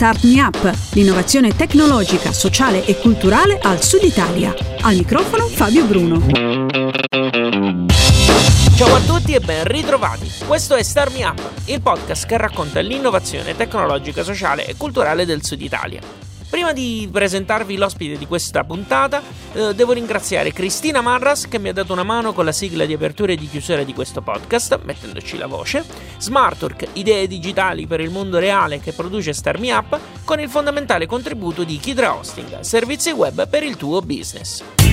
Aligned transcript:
Start 0.00 0.24
Me 0.24 0.40
Up, 0.40 0.74
l'innovazione 0.94 1.54
tecnologica, 1.54 2.32
sociale 2.32 2.86
e 2.86 2.96
culturale 2.96 3.58
al 3.60 3.82
Sud 3.82 4.02
Italia. 4.02 4.54
Al 4.80 4.96
microfono 4.96 5.46
Fabio 5.46 5.84
Bruno. 5.84 6.26
Ciao 8.76 8.94
a 8.94 9.00
tutti 9.00 9.34
e 9.34 9.40
ben 9.40 9.64
ritrovati. 9.64 10.26
Questo 10.46 10.74
è 10.74 10.82
Start 10.82 11.14
Me 11.14 11.26
Up, 11.26 11.50
il 11.66 11.82
podcast 11.82 12.24
che 12.24 12.38
racconta 12.38 12.80
l'innovazione 12.80 13.54
tecnologica, 13.54 14.22
sociale 14.22 14.64
e 14.64 14.74
culturale 14.74 15.26
del 15.26 15.44
Sud 15.44 15.60
Italia. 15.60 16.29
Prima 16.50 16.72
di 16.72 17.08
presentarvi 17.10 17.76
l'ospite 17.76 18.18
di 18.18 18.26
questa 18.26 18.64
puntata, 18.64 19.22
eh, 19.52 19.72
devo 19.72 19.92
ringraziare 19.92 20.52
Cristina 20.52 21.00
Marras 21.00 21.46
che 21.46 21.60
mi 21.60 21.68
ha 21.68 21.72
dato 21.72 21.92
una 21.92 22.02
mano 22.02 22.32
con 22.32 22.44
la 22.44 22.50
sigla 22.50 22.86
di 22.86 22.92
apertura 22.92 23.30
e 23.30 23.36
di 23.36 23.48
chiusura 23.48 23.84
di 23.84 23.94
questo 23.94 24.20
podcast, 24.20 24.80
mettendoci 24.82 25.38
la 25.38 25.46
voce, 25.46 25.84
Smartwork, 26.18 26.88
idee 26.94 27.28
digitali 27.28 27.86
per 27.86 28.00
il 28.00 28.10
mondo 28.10 28.40
reale 28.40 28.80
che 28.80 28.92
produce 28.92 29.32
Star 29.32 29.60
Me 29.60 29.72
Up, 29.72 29.96
con 30.24 30.40
il 30.40 30.48
fondamentale 30.48 31.06
contributo 31.06 31.62
di 31.62 31.78
Kidra 31.78 32.16
Hosting, 32.16 32.58
servizi 32.60 33.12
web 33.12 33.48
per 33.48 33.62
il 33.62 33.76
tuo 33.76 34.00
business. 34.00 34.89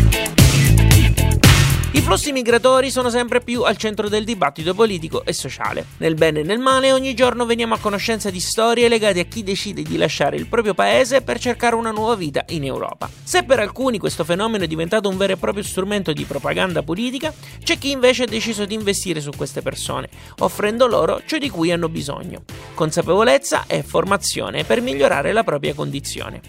I 1.91 2.02
flussi 2.02 2.34
migratori 2.34 2.91
sono 2.91 3.09
sempre 3.09 3.40
più 3.40 3.64
al 3.64 3.77
centro 3.77 4.09
del 4.09 4.26
dibattito 4.26 4.73
politico 4.73 5.23
e 5.23 5.32
sociale. 5.32 5.86
Nel 5.98 6.16
bene 6.16 6.41
e 6.41 6.44
nel 6.44 6.59
male 6.59 6.91
ogni 6.91 7.14
giorno 7.14 7.45
veniamo 7.45 7.76
a 7.76 7.80
conoscenza 7.80 8.30
di 8.30 8.41
storie 8.41 8.90
legate 8.90 9.22
a 9.22 9.23
chi 9.23 9.41
decide 9.41 9.84
di 9.84 9.95
lasciare 9.95 10.36
il 10.36 10.48
proprio 10.48 10.73
paese 10.73 11.22
per 11.22 11.40
cercare 11.40 11.76
una 11.76 11.92
nuova 11.92 12.16
vita 12.16 12.44
in 12.50 12.66
Europa. 12.66 13.09
Se 13.23 13.44
per 13.44 13.59
alcuni 13.59 14.00
questo 14.00 14.26
fenomeno 14.26 14.66
è 14.66 14.68
diventato 14.68 15.08
un 15.08 15.16
vero 15.16 15.34
e 15.34 15.38
proprio 15.38 15.64
strumento 15.64 16.12
di 16.12 16.26
propaganda 16.26 16.84
politica, 16.84 17.34
c'è 17.64 17.78
chi 17.78 17.92
invece 17.92 18.23
ha 18.23 18.28
deciso 18.28 18.66
di 18.66 18.73
investire 18.73 19.22
su 19.22 19.31
queste 19.36 19.62
persone, 19.62 20.09
offrendo 20.40 20.88
loro 20.88 21.22
ciò 21.26 21.38
di 21.38 21.50
cui 21.50 21.72
hanno 21.72 21.88
bisogno, 21.88 22.44
consapevolezza 22.73 23.64
e 23.66 23.81
formazione 23.81 24.66
per 24.66 24.81
migliorare 24.81 25.31
la 25.31 25.44
propria 25.44 25.73
condizione. 25.73 26.42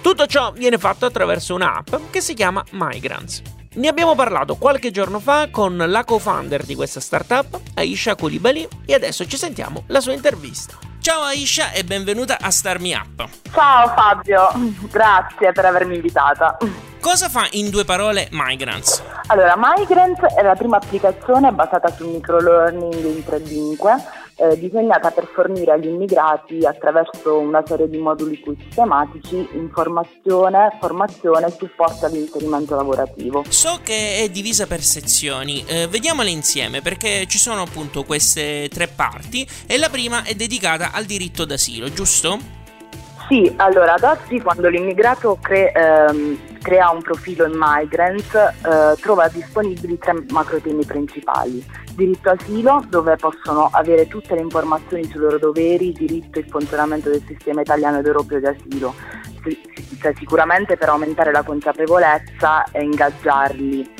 Tutto 0.00 0.26
ciò 0.26 0.52
viene 0.52 0.78
fatto 0.78 1.04
attraverso 1.04 1.54
un'app 1.54 1.94
che 2.10 2.20
si 2.20 2.34
chiama 2.34 2.64
Migrants. 2.70 3.42
Ne 3.76 3.88
abbiamo 3.88 4.14
parlato 4.14 4.54
qualche 4.54 4.92
giorno 4.92 5.18
fa 5.18 5.48
con 5.50 5.76
la 5.76 6.04
co-founder 6.04 6.64
di 6.64 6.76
questa 6.76 7.00
startup, 7.00 7.60
Aisha 7.74 8.14
Koulibaly, 8.14 8.68
e 8.86 8.94
adesso 8.94 9.26
ci 9.26 9.36
sentiamo 9.36 9.82
la 9.88 9.98
sua 9.98 10.12
intervista. 10.12 10.78
Ciao 11.00 11.22
Aisha 11.22 11.72
e 11.72 11.82
benvenuta 11.82 12.38
a 12.40 12.52
Star 12.52 12.78
Me 12.78 12.94
Up. 12.94 13.28
Ciao 13.52 13.88
Fabio, 13.88 14.48
grazie 14.92 15.50
per 15.50 15.64
avermi 15.64 15.96
invitata. 15.96 16.56
Cosa 17.00 17.28
fa 17.28 17.48
in 17.50 17.68
due 17.68 17.84
parole 17.84 18.28
Migrants? 18.30 19.02
Allora, 19.26 19.56
Migrants 19.56 20.22
è 20.22 20.42
la 20.42 20.54
prima 20.54 20.76
applicazione 20.76 21.50
basata 21.50 21.90
sul 21.90 22.06
microlearning 22.06 23.04
in 23.04 23.24
tre 23.24 23.38
lingue 23.40 23.96
eh, 24.36 24.58
disegnata 24.58 25.10
per 25.10 25.28
fornire 25.32 25.72
agli 25.72 25.86
immigrati 25.86 26.64
attraverso 26.64 27.38
una 27.38 27.62
serie 27.66 27.88
di 27.88 27.98
moduli 27.98 28.42
sistematici 28.44 29.48
informazione, 29.52 30.76
formazione 30.80 31.46
e 31.46 31.50
supporto 31.50 32.06
all'inserimento 32.06 32.74
lavorativo. 32.74 33.44
So 33.48 33.80
che 33.82 34.22
è 34.22 34.28
divisa 34.28 34.66
per 34.66 34.82
sezioni, 34.82 35.64
eh, 35.66 35.86
vediamole 35.88 36.30
insieme 36.30 36.80
perché 36.80 37.26
ci 37.26 37.38
sono 37.38 37.62
appunto 37.62 38.04
queste 38.04 38.68
tre 38.68 38.88
parti 38.88 39.46
e 39.66 39.78
la 39.78 39.88
prima 39.88 40.22
è 40.24 40.34
dedicata 40.34 40.90
al 40.92 41.04
diritto 41.04 41.44
d'asilo, 41.44 41.92
giusto? 41.92 42.62
Sì, 43.28 43.50
allora 43.56 43.94
ad 43.94 44.02
oggi 44.02 44.40
quando 44.40 44.68
l'immigrato 44.68 45.38
cre- 45.40 45.72
ehm, 45.72 46.38
crea 46.64 46.88
un 46.88 47.02
profilo 47.02 47.44
in 47.44 47.52
Migrants 47.54 48.34
eh, 48.34 48.96
trova 48.98 49.28
disponibili 49.28 49.98
tre 49.98 50.14
macro 50.30 50.58
temi 50.60 50.82
principali. 50.86 51.62
Diritto 51.92 52.30
asilo, 52.30 52.82
dove 52.88 53.16
possono 53.16 53.68
avere 53.70 54.08
tutte 54.08 54.34
le 54.34 54.40
informazioni 54.40 55.04
sui 55.04 55.20
loro 55.20 55.38
doveri, 55.38 55.92
diritto 55.92 56.38
e 56.38 56.46
funzionamento 56.48 57.10
del 57.10 57.22
sistema 57.26 57.60
italiano 57.60 57.98
ed 57.98 58.06
europeo 58.06 58.40
di 58.40 58.46
asilo, 58.46 58.94
cioè, 60.00 60.14
sicuramente 60.16 60.78
per 60.78 60.88
aumentare 60.88 61.32
la 61.32 61.42
consapevolezza 61.42 62.64
e 62.72 62.82
ingaggiarli. 62.82 63.92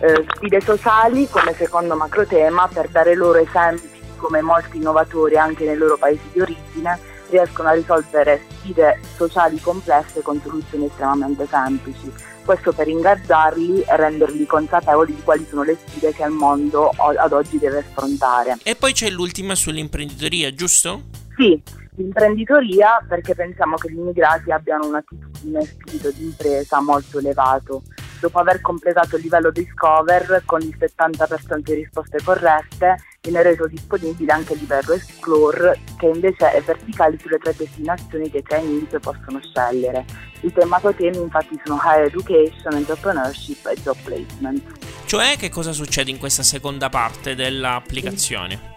Eh, 0.00 0.24
sfide 0.34 0.60
sociali 0.60 1.28
come 1.28 1.52
secondo 1.54 1.96
macro 1.96 2.24
tema 2.24 2.68
per 2.72 2.88
dare 2.88 3.14
loro 3.16 3.38
esempi 3.38 3.90
come 4.16 4.40
molti 4.40 4.76
innovatori 4.76 5.36
anche 5.36 5.64
nei 5.64 5.76
loro 5.76 5.96
paesi 5.96 6.22
di 6.32 6.40
origine 6.40 6.98
riescono 7.32 7.68
a 7.68 7.72
risolvere 7.72 8.42
sfide 8.48 9.00
sociali 9.16 9.58
complesse 9.58 10.20
con 10.20 10.40
soluzioni 10.40 10.84
estremamente 10.84 11.46
semplici. 11.46 12.12
Questo 12.44 12.72
per 12.72 12.88
ingaggiarli 12.88 13.82
e 13.82 13.96
renderli 13.96 14.46
consapevoli 14.46 15.14
di 15.14 15.22
quali 15.22 15.46
sono 15.48 15.62
le 15.62 15.76
sfide 15.76 16.12
che 16.12 16.24
il 16.24 16.30
mondo 16.30 16.90
ad 16.90 17.32
oggi 17.32 17.58
deve 17.58 17.78
affrontare. 17.78 18.58
E 18.62 18.76
poi 18.76 18.92
c'è 18.92 19.08
l'ultima 19.08 19.54
sull'imprenditoria, 19.54 20.52
giusto? 20.52 21.04
Sì, 21.36 21.60
l'imprenditoria 21.96 23.04
perché 23.08 23.34
pensiamo 23.34 23.76
che 23.76 23.90
gli 23.90 23.96
immigrati 23.96 24.50
abbiano 24.50 24.86
un'attitudine 24.86 25.60
e 25.60 25.66
spirito 25.66 26.10
di 26.10 26.24
impresa 26.24 26.80
molto 26.80 27.18
elevato 27.18 27.82
dopo 28.22 28.38
aver 28.38 28.60
completato 28.60 29.16
il 29.16 29.22
livello 29.22 29.50
Discover 29.50 30.42
con 30.44 30.62
il 30.62 30.76
70% 30.78 31.58
di 31.58 31.74
risposte 31.74 32.18
corrette, 32.22 32.96
viene 33.24 33.44
reso 33.44 33.68
disponibile 33.68 34.32
anche 34.32 34.54
il 34.54 34.58
livello 34.58 34.94
Explore, 34.94 35.78
che 35.96 36.06
invece 36.06 36.50
è 36.50 36.60
verticale 36.60 37.16
sulle 37.20 37.38
tre 37.38 37.54
destinazioni 37.56 38.28
che 38.28 38.38
i 38.38 38.42
trainees 38.42 38.98
possono 39.00 39.40
scegliere. 39.40 40.04
I 40.40 40.52
tematici 40.52 40.96
temi 40.96 41.18
infatti 41.18 41.60
sono 41.64 41.80
Higher 41.84 42.06
Education, 42.06 42.74
Entrepreneurship 42.74 43.64
e 43.66 43.80
Job 43.80 43.96
Placement. 44.02 44.62
Cioè 45.04 45.36
che 45.38 45.50
cosa 45.50 45.70
succede 45.70 46.10
in 46.10 46.18
questa 46.18 46.42
seconda 46.42 46.88
parte 46.88 47.36
dell'applicazione? 47.36 48.70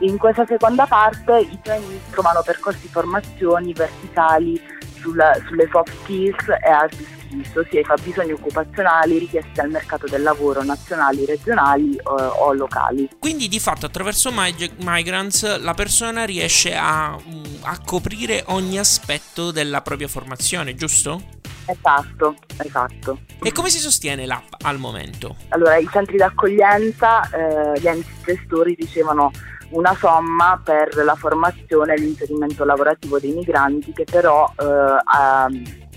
In 0.00 0.18
questa 0.18 0.46
seconda 0.46 0.86
parte 0.86 1.40
i 1.40 1.58
trainees 1.60 2.10
trovano 2.10 2.42
percorsi 2.44 2.86
formazioni 2.86 3.72
verticali 3.72 4.60
sulla, 5.04 5.38
sulle 5.46 5.68
soft 5.70 5.92
skills 6.02 6.48
e 6.48 6.70
hard 6.70 6.92
skills 6.92 7.22
visto 7.34 7.64
sia 7.68 7.80
i 7.80 7.84
fabbisogni 7.84 8.32
occupazionali 8.32 9.18
richiesti 9.18 9.50
dal 9.54 9.70
mercato 9.70 10.06
del 10.06 10.22
lavoro 10.22 10.62
nazionali, 10.62 11.24
regionali 11.24 11.96
eh, 11.96 12.00
o 12.04 12.52
locali. 12.52 13.08
Quindi 13.18 13.48
di 13.48 13.60
fatto 13.60 13.86
attraverso 13.86 14.32
Migrants 14.32 15.58
la 15.60 15.74
persona 15.74 16.24
riesce 16.24 16.74
a, 16.74 17.16
mm, 17.20 17.42
a 17.62 17.78
coprire 17.84 18.44
ogni 18.46 18.78
aspetto 18.78 19.50
della 19.50 19.82
propria 19.82 20.08
formazione, 20.08 20.74
giusto? 20.74 21.42
Esatto, 21.66 22.34
esatto. 22.62 23.18
E 23.42 23.52
come 23.52 23.68
si 23.70 23.78
sostiene 23.78 24.26
l'app 24.26 24.52
al 24.62 24.78
momento? 24.78 25.36
Allora, 25.48 25.76
i 25.76 25.88
centri 25.90 26.16
d'accoglienza, 26.16 27.28
eh, 27.30 27.80
gli 27.80 27.86
enti 27.86 28.12
gestori 28.24 28.74
ricevono 28.74 29.30
una 29.70 29.94
somma 29.94 30.60
per 30.62 30.94
la 31.04 31.14
formazione 31.14 31.94
e 31.94 31.98
l'inserimento 31.98 32.64
lavorativo 32.64 33.18
dei 33.18 33.32
migranti 33.32 33.92
che 33.92 34.04
però 34.04 34.52
eh, 34.58 34.64
ha, 34.64 35.48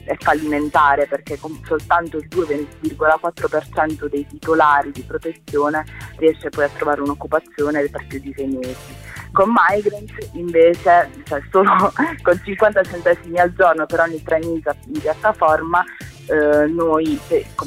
è 0.08 0.16
fallimentare 0.18 1.06
perché 1.06 1.38
soltanto 1.66 2.18
il 2.18 2.28
2,4% 2.30 4.06
dei 4.08 4.26
titolari 4.26 4.92
di 4.92 5.02
protezione 5.02 5.86
riesce 6.18 6.50
poi 6.50 6.64
a 6.64 6.70
trovare 6.70 7.02
un'occupazione 7.02 7.88
per 7.90 8.08
più 8.08 8.20
di 8.20 8.34
sei 8.36 8.48
mesi. 8.48 9.06
Con 9.34 9.54
Migrants 9.54 10.30
invece, 10.34 11.10
cioè 11.26 11.42
solo 11.52 11.92
con 12.24 12.42
50 12.44 12.84
centesimi 12.84 13.38
al 13.38 13.54
giorno 13.54 13.86
per 13.86 14.00
ogni 14.00 14.24
trainee 14.24 14.62
in 14.86 15.00
piattaforma, 15.00 15.84
eh, 16.28 16.66
noi 16.68 17.20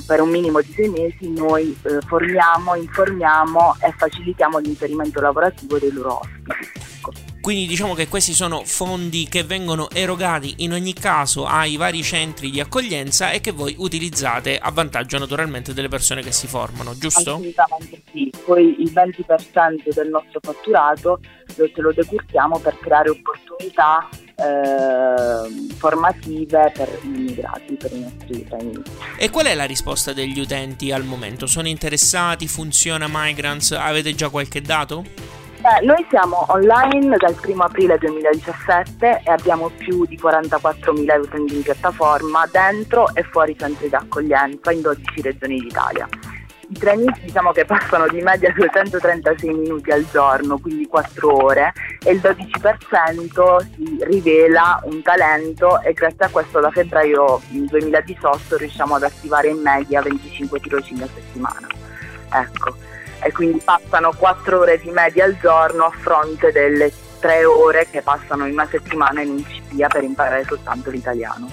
per 0.07 0.21
un 0.21 0.31
minimo 0.31 0.61
di 0.61 0.73
sei 0.73 0.89
mesi 0.89 1.31
noi 1.33 1.77
eh, 1.83 2.01
formiamo, 2.07 2.75
informiamo 2.75 3.77
e 3.83 3.93
facilitiamo 3.97 4.59
l'inserimento 4.59 5.21
lavorativo 5.21 5.79
dei 5.79 5.93
loro 5.93 6.21
ospiti. 6.21 7.30
Quindi 7.41 7.67
diciamo 7.67 7.95
che 7.95 8.07
questi 8.07 8.35
sono 8.35 8.65
fondi 8.65 9.27
che 9.27 9.45
vengono 9.45 9.89
erogati 9.91 10.57
in 10.59 10.73
ogni 10.73 10.93
caso 10.93 11.47
ai 11.47 11.77
vari 11.77 12.03
centri 12.03 12.51
di 12.51 12.61
accoglienza 12.61 13.31
e 13.31 13.41
che 13.41 13.51
voi 13.51 13.75
utilizzate 13.79 14.59
a 14.59 14.71
vantaggio 14.71 15.19
naturalmente 15.19 15.73
delle 15.73 15.89
persone 15.89 16.23
che 16.23 16.33
si 16.33 16.47
formano, 16.47 16.97
giusto? 16.99 17.35
Assolutamente 17.35 18.03
sì. 18.13 18.31
Poi 18.45 18.77
il 18.81 18.93
20% 18.93 19.95
del 19.95 20.09
nostro 20.11 20.41
fatturato 20.43 21.21
lo, 21.57 21.71
ce 21.73 21.81
lo 21.81 21.93
decurtiamo 21.93 22.59
per 22.59 22.79
creare 22.79 23.09
opportunità 23.09 24.07
eh, 24.37 25.75
formative 25.77 26.73
per 26.75 26.99
gli 27.03 27.17
immigrati, 27.17 27.75
per 27.75 27.93
i 27.93 28.01
nostri 28.01 28.47
trainee. 28.47 28.83
E 29.19 29.31
qual 29.31 29.47
è 29.47 29.55
la 29.55 29.65
risposta 29.65 30.13
degli 30.13 30.39
utenti 30.41 30.93
al 30.93 31.05
momento? 31.05 31.47
Sono 31.47 31.69
interessati? 31.69 32.49
Funziona 32.49 33.07
Migrants? 33.09 33.73
Avete 33.73 34.15
già 34.15 34.29
qualche 34.29 34.61
dato? 34.61 35.39
Beh, 35.61 35.85
noi 35.85 36.07
siamo 36.09 36.47
online 36.49 37.19
dal 37.19 37.37
1 37.39 37.63
aprile 37.63 37.99
2017 37.99 39.21
e 39.27 39.31
abbiamo 39.31 39.69
più 39.69 40.07
di 40.07 40.19
44.000 40.19 41.21
utenti 41.21 41.57
in 41.57 41.63
piattaforma 41.63 42.49
dentro 42.51 43.15
e 43.15 43.23
fuori 43.25 43.55
centri 43.59 43.91
d'accoglienza 43.91 44.73
in 44.73 44.81
12 44.81 45.21
regioni 45.21 45.61
d'Italia. 45.61 46.09
I 46.67 46.79
trainees 46.79 47.21
diciamo 47.21 47.53
che 47.53 47.67
passano 47.67 48.09
di 48.09 48.23
media 48.23 48.51
236 48.53 49.53
minuti 49.53 49.91
al 49.91 50.07
giorno, 50.11 50.59
quindi 50.59 50.87
4 50.87 51.45
ore, 51.45 51.75
e 52.03 52.13
il 52.13 52.21
12% 52.21 53.67
si 53.75 53.99
rivela 54.05 54.81
un 54.85 55.03
talento 55.03 55.79
e 55.83 55.93
grazie 55.93 56.25
a 56.25 56.31
questo 56.31 56.61
da 56.61 56.71
febbraio 56.71 57.39
2018 57.49 58.57
riusciamo 58.57 58.95
ad 58.95 59.03
attivare 59.03 59.49
in 59.49 59.61
media 59.61 60.01
25 60.01 60.59
tirocini 60.59 61.03
a 61.03 61.09
settimana. 61.13 61.67
Ecco 62.33 62.90
e 63.23 63.33
quindi 63.33 63.61
passano 63.63 64.13
4 64.17 64.59
ore 64.59 64.79
di 64.79 64.91
media 64.91 65.25
al 65.25 65.37
giorno 65.39 65.85
a 65.85 65.91
fronte 65.91 66.53
delle 66.53 66.91
tre 67.21 67.45
ore 67.45 67.87
che 67.91 68.03
passano 68.03 68.47
in 68.47 68.53
una 68.53 68.67
settimana 68.69 69.21
in 69.21 69.31
un 69.31 69.45
CPIA 69.45 69.87
per 69.89 70.03
imparare 70.03 70.45
soltanto 70.45 70.91
l'italiano. 70.91 71.49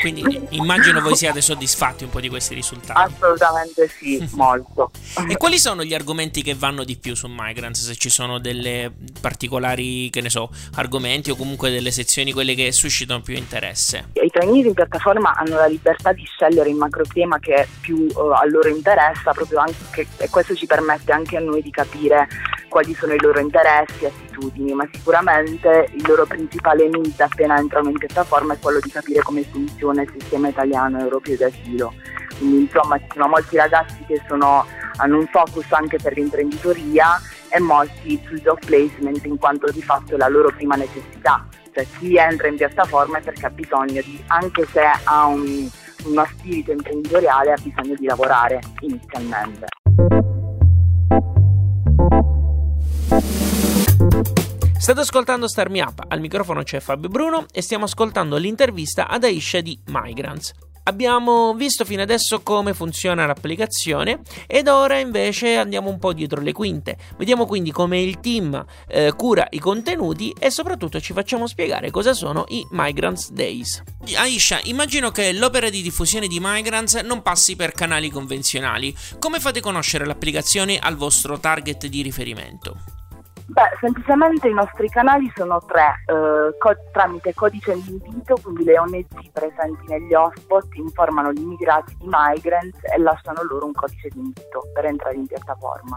Quindi 0.00 0.46
immagino 0.50 1.00
voi 1.00 1.16
siate 1.16 1.40
soddisfatti 1.40 2.04
un 2.04 2.10
po' 2.10 2.20
di 2.20 2.28
questi 2.28 2.54
risultati. 2.54 3.12
Assolutamente 3.12 3.88
sì, 3.88 4.26
molto. 4.32 4.90
e 5.28 5.36
quali 5.36 5.58
sono 5.58 5.84
gli 5.84 5.92
argomenti 5.92 6.42
che 6.42 6.54
vanno 6.54 6.84
di 6.84 6.96
più 6.96 7.14
su 7.14 7.26
Migrants? 7.28 7.84
Se 7.84 7.96
ci 7.96 8.08
sono 8.08 8.38
delle 8.38 8.92
particolari, 9.20 10.08
che 10.10 10.20
ne 10.20 10.30
so, 10.30 10.50
argomenti 10.76 11.30
o 11.30 11.36
comunque 11.36 11.70
delle 11.70 11.90
sezioni 11.90 12.32
quelle 12.32 12.54
che 12.54 12.70
suscitano 12.72 13.20
più 13.20 13.34
interesse? 13.34 14.10
I 14.12 14.30
trainees 14.30 14.66
in 14.66 14.74
piattaforma 14.74 15.34
hanno 15.34 15.56
la 15.56 15.66
libertà 15.66 16.12
di 16.12 16.24
scegliere 16.24 16.70
il 16.70 16.76
macrotema 16.76 17.38
che 17.38 17.66
più 17.80 18.06
uh, 18.14 18.30
a 18.30 18.46
loro 18.48 18.68
interessa, 18.68 19.32
proprio 19.32 19.58
anche, 19.58 20.06
e 20.16 20.28
questo 20.30 20.54
ci 20.54 20.66
permette 20.66 21.10
anche 21.12 21.36
a 21.36 21.40
noi 21.40 21.60
di 21.60 21.70
capire 21.70 22.28
quali 22.76 22.92
sono 22.92 23.14
i 23.14 23.20
loro 23.20 23.40
interessi 23.40 24.04
e 24.04 24.08
attitudini, 24.08 24.74
ma 24.74 24.86
sicuramente 24.92 25.88
il 25.92 26.04
loro 26.06 26.26
principale 26.26 26.86
need 26.90 27.18
appena 27.18 27.56
entrano 27.56 27.88
in 27.88 27.96
piattaforma 27.96 28.52
è 28.52 28.58
quello 28.58 28.80
di 28.80 28.90
capire 28.90 29.22
come 29.22 29.44
funziona 29.44 30.02
il 30.02 30.10
sistema 30.12 30.48
italiano 30.48 30.98
e 30.98 31.02
europeo 31.04 31.36
di 31.36 31.44
asilo. 31.44 31.94
Quindi 32.36 32.60
insomma 32.64 32.98
ci 32.98 33.06
sono 33.14 33.28
molti 33.28 33.56
ragazzi 33.56 34.04
che 34.06 34.20
sono, 34.28 34.66
hanno 34.96 35.16
un 35.16 35.26
focus 35.28 35.72
anche 35.72 35.96
per 35.96 36.12
l'imprenditoria 36.12 37.18
e 37.48 37.60
molti 37.60 38.20
sul 38.26 38.42
job 38.42 38.58
placement 38.62 39.24
in 39.24 39.38
quanto 39.38 39.72
di 39.72 39.82
fatto 39.82 40.14
è 40.14 40.18
la 40.18 40.28
loro 40.28 40.52
prima 40.54 40.76
necessità. 40.76 41.46
Cioè 41.72 41.86
chi 41.98 42.18
entra 42.18 42.48
in 42.48 42.56
piattaforma 42.56 43.16
è 43.16 43.22
perché 43.22 43.46
ha 43.46 43.50
bisogno 43.50 44.02
di, 44.02 44.22
anche 44.26 44.66
se 44.66 44.82
ha 44.82 45.24
un, 45.24 45.66
uno 46.04 46.26
spirito 46.26 46.72
imprenditoriale, 46.72 47.52
ha 47.52 47.58
bisogno 47.58 47.94
di 47.94 48.04
lavorare 48.04 48.60
inizialmente. 48.80 49.64
State 54.78 55.00
ascoltando 55.00 55.46
Star 55.46 55.70
Me 55.70 55.80
Up, 55.80 56.04
al 56.08 56.20
microfono 56.20 56.62
c'è 56.62 56.80
Fabio 56.80 57.08
Bruno 57.08 57.46
e 57.52 57.62
stiamo 57.62 57.84
ascoltando 57.84 58.36
l'intervista 58.36 59.08
ad 59.08 59.22
Aisha 59.22 59.60
di 59.60 59.78
Migrants. 59.86 60.65
Abbiamo 60.88 61.52
visto 61.54 61.84
fino 61.84 62.02
adesso 62.02 62.42
come 62.42 62.72
funziona 62.72 63.26
l'applicazione 63.26 64.20
ed 64.46 64.68
ora 64.68 64.98
invece 64.98 65.56
andiamo 65.56 65.90
un 65.90 65.98
po' 65.98 66.12
dietro 66.12 66.40
le 66.40 66.52
quinte. 66.52 66.96
Vediamo 67.18 67.44
quindi 67.44 67.72
come 67.72 68.00
il 68.00 68.20
team 68.20 68.64
eh, 68.86 69.12
cura 69.16 69.48
i 69.50 69.58
contenuti 69.58 70.32
e 70.38 70.48
soprattutto 70.50 71.00
ci 71.00 71.12
facciamo 71.12 71.48
spiegare 71.48 71.90
cosa 71.90 72.14
sono 72.14 72.44
i 72.48 72.64
Migrants 72.70 73.32
Days. 73.32 73.82
Aisha, 74.14 74.60
immagino 74.64 75.10
che 75.10 75.32
l'opera 75.32 75.70
di 75.70 75.82
diffusione 75.82 76.28
di 76.28 76.38
Migrants 76.40 76.94
non 76.94 77.20
passi 77.20 77.56
per 77.56 77.72
canali 77.72 78.08
convenzionali. 78.08 78.94
Come 79.18 79.40
fate 79.40 79.60
conoscere 79.60 80.06
l'applicazione 80.06 80.78
al 80.78 80.94
vostro 80.94 81.40
target 81.40 81.86
di 81.86 82.02
riferimento? 82.02 83.05
Beh, 83.48 83.76
semplicemente 83.80 84.48
i 84.48 84.52
nostri 84.52 84.88
canali 84.88 85.30
sono 85.36 85.62
tre, 85.66 86.02
eh, 86.06 86.58
co- 86.58 86.76
tramite 86.90 87.32
codice 87.32 87.74
di 87.74 87.90
invito, 87.90 88.36
quindi 88.42 88.64
le 88.64 88.76
ONG 88.76 89.06
presenti 89.32 89.86
negli 89.86 90.12
hotspot 90.14 90.74
informano 90.74 91.32
gli 91.32 91.40
immigrati 91.40 91.96
di 91.96 92.08
Migrants 92.08 92.80
e 92.82 92.98
lasciano 92.98 93.42
loro 93.44 93.66
un 93.66 93.72
codice 93.72 94.08
di 94.08 94.18
invito 94.18 94.68
per 94.74 94.86
entrare 94.86 95.14
in 95.14 95.26
piattaforma. 95.26 95.96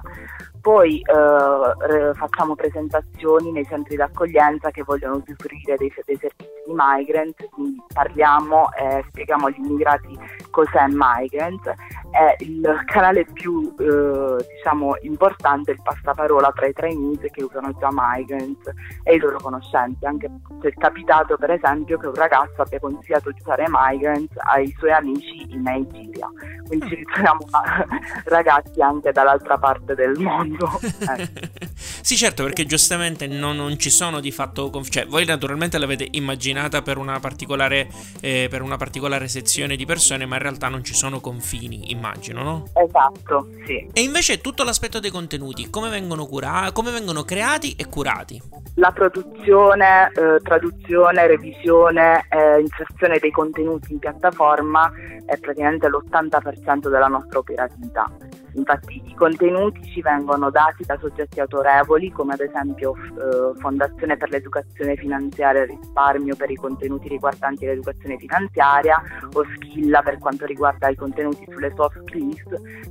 Poi 0.62 1.00
eh, 1.00 2.14
facciamo 2.14 2.54
presentazioni 2.54 3.52
nei 3.52 3.66
centri 3.66 3.96
d'accoglienza 3.96 4.70
che 4.70 4.84
vogliono 4.84 5.16
usufruire 5.16 5.76
dei, 5.78 5.92
dei 6.06 6.18
servizi 6.18 6.52
di 6.68 6.74
Migrants, 6.76 7.48
quindi 7.50 7.82
parliamo 7.92 8.72
e 8.74 9.04
spieghiamo 9.08 9.48
agli 9.48 9.58
immigrati 9.58 10.20
cos'è 10.52 10.86
Migrants. 10.88 11.64
È 12.12 12.36
il 12.44 12.84
canale 12.86 13.26
più 13.32 13.74
eh, 13.78 14.46
diciamo, 14.56 14.96
importante, 15.02 15.72
il 15.72 15.82
passaparola 15.82 16.52
tra 16.56 16.68
i 16.68 16.74
trainees 16.74 17.20
che 17.32 17.44
usano 17.44 17.72
già 17.80 17.90
Migrants 17.92 18.72
e 19.04 19.16
i 19.16 19.20
loro 19.20 19.38
conoscenti. 19.40 20.06
Anche 20.06 20.30
se 20.62 20.70
è 20.70 20.74
capitato 20.74 21.38
per 21.38 21.52
esempio 21.52 21.98
che 21.98 22.08
un 22.08 22.16
ragazzo 22.16 22.62
abbia 22.62 22.80
consigliato 22.80 23.32
di 23.32 23.40
usare 23.40 23.66
Migrants 23.68 24.34
ai 24.52 24.74
suoi 24.78 24.92
amici 24.92 25.46
in 25.50 25.62
Nigeria. 25.62 26.28
Quindi 26.68 26.88
ci 26.88 26.96
ritroviamo 26.96 27.46
ragazzi 28.26 28.82
anche 28.82 29.12
dall'altra 29.12 29.58
parte 29.58 29.96
del 29.96 30.18
mondo. 30.20 30.80
Ecco. 31.00 31.48
sì, 32.02 32.16
certo, 32.16 32.44
perché 32.44 32.66
giustamente 32.66 33.28
non, 33.28 33.56
non, 33.56 33.78
ci 33.78 33.90
sono 33.90 34.20
di 34.20 34.32
fatto. 34.32 34.72
Cioè, 34.90 35.06
voi 35.08 35.26
naturalmente 35.26 35.78
l'avete 35.78 36.08
immaginata 36.12 36.82
per 36.82 36.98
una, 36.98 37.20
particolare, 37.20 37.90
eh, 38.22 38.48
per 38.50 38.62
una 38.62 38.78
particolare 38.78 39.28
sezione 39.28 39.76
di 39.76 39.86
persone, 39.86 40.26
ma 40.26 40.36
in 40.36 40.42
realtà 40.42 40.68
non 40.70 40.84
ci 40.84 40.94
sono 40.94 41.20
confini, 41.20 41.92
immagino, 42.00 42.44
no? 42.44 42.64
Esatto, 42.74 43.48
sì. 43.66 43.88
E 43.94 44.02
invece 44.02 44.42
tutto 44.42 44.64
l'aspetto 44.64 45.00
dei 45.00 45.12
contenuti, 45.12 45.70
come 45.70 45.90
vengono 45.90 46.26
curati, 46.26 46.74
come 46.74 46.92
vengono 46.92 47.24
creati 47.24 47.76
e 47.76 47.86
curati? 47.88 48.42
La 48.76 48.92
produzione, 48.92 50.10
eh, 50.14 50.40
traduzione, 50.42 51.28
revisione 51.28 52.26
e 52.30 52.62
inserzione 52.62 53.20
dei 53.20 53.32
contenuti 53.32 53.92
in 53.92 54.00
piattaforma 54.00 54.90
è 55.26 55.38
praticamente 55.38 55.90
l'80% 55.90 56.90
della 56.90 57.08
nostra 57.08 57.40
operatività. 57.40 58.10
Infatti 58.54 59.02
i 59.06 59.16
contenuti 59.16 59.84
ci 59.84 60.02
vengono 60.02 60.50
dati 60.50 60.84
da 60.86 60.98
soggetti 61.00 61.40
autorevoli 61.40 62.12
come 62.12 62.34
ad 62.34 62.40
esempio 62.40 62.96
eh, 62.96 63.60
Fondazione 63.60 64.18
per 64.18 64.30
l'Educazione 64.30 64.96
Finanziaria 64.96 65.62
e 65.62 65.66
Risparmio 65.66 66.36
per 66.36 66.50
i 66.52 66.56
contenuti 66.56 67.08
riguardanti 67.08 67.66
l'educazione 67.66 68.18
finanziaria 68.18 69.02
o 69.34 69.44
Schilla 69.56 70.02
per 70.02 70.18
quanto 70.18 70.46
riguarda 70.46 70.90
i 70.90 70.96
contenuti 70.96 71.46
sulle 71.50 71.74
soft 71.76 72.02
skills. 72.08 72.44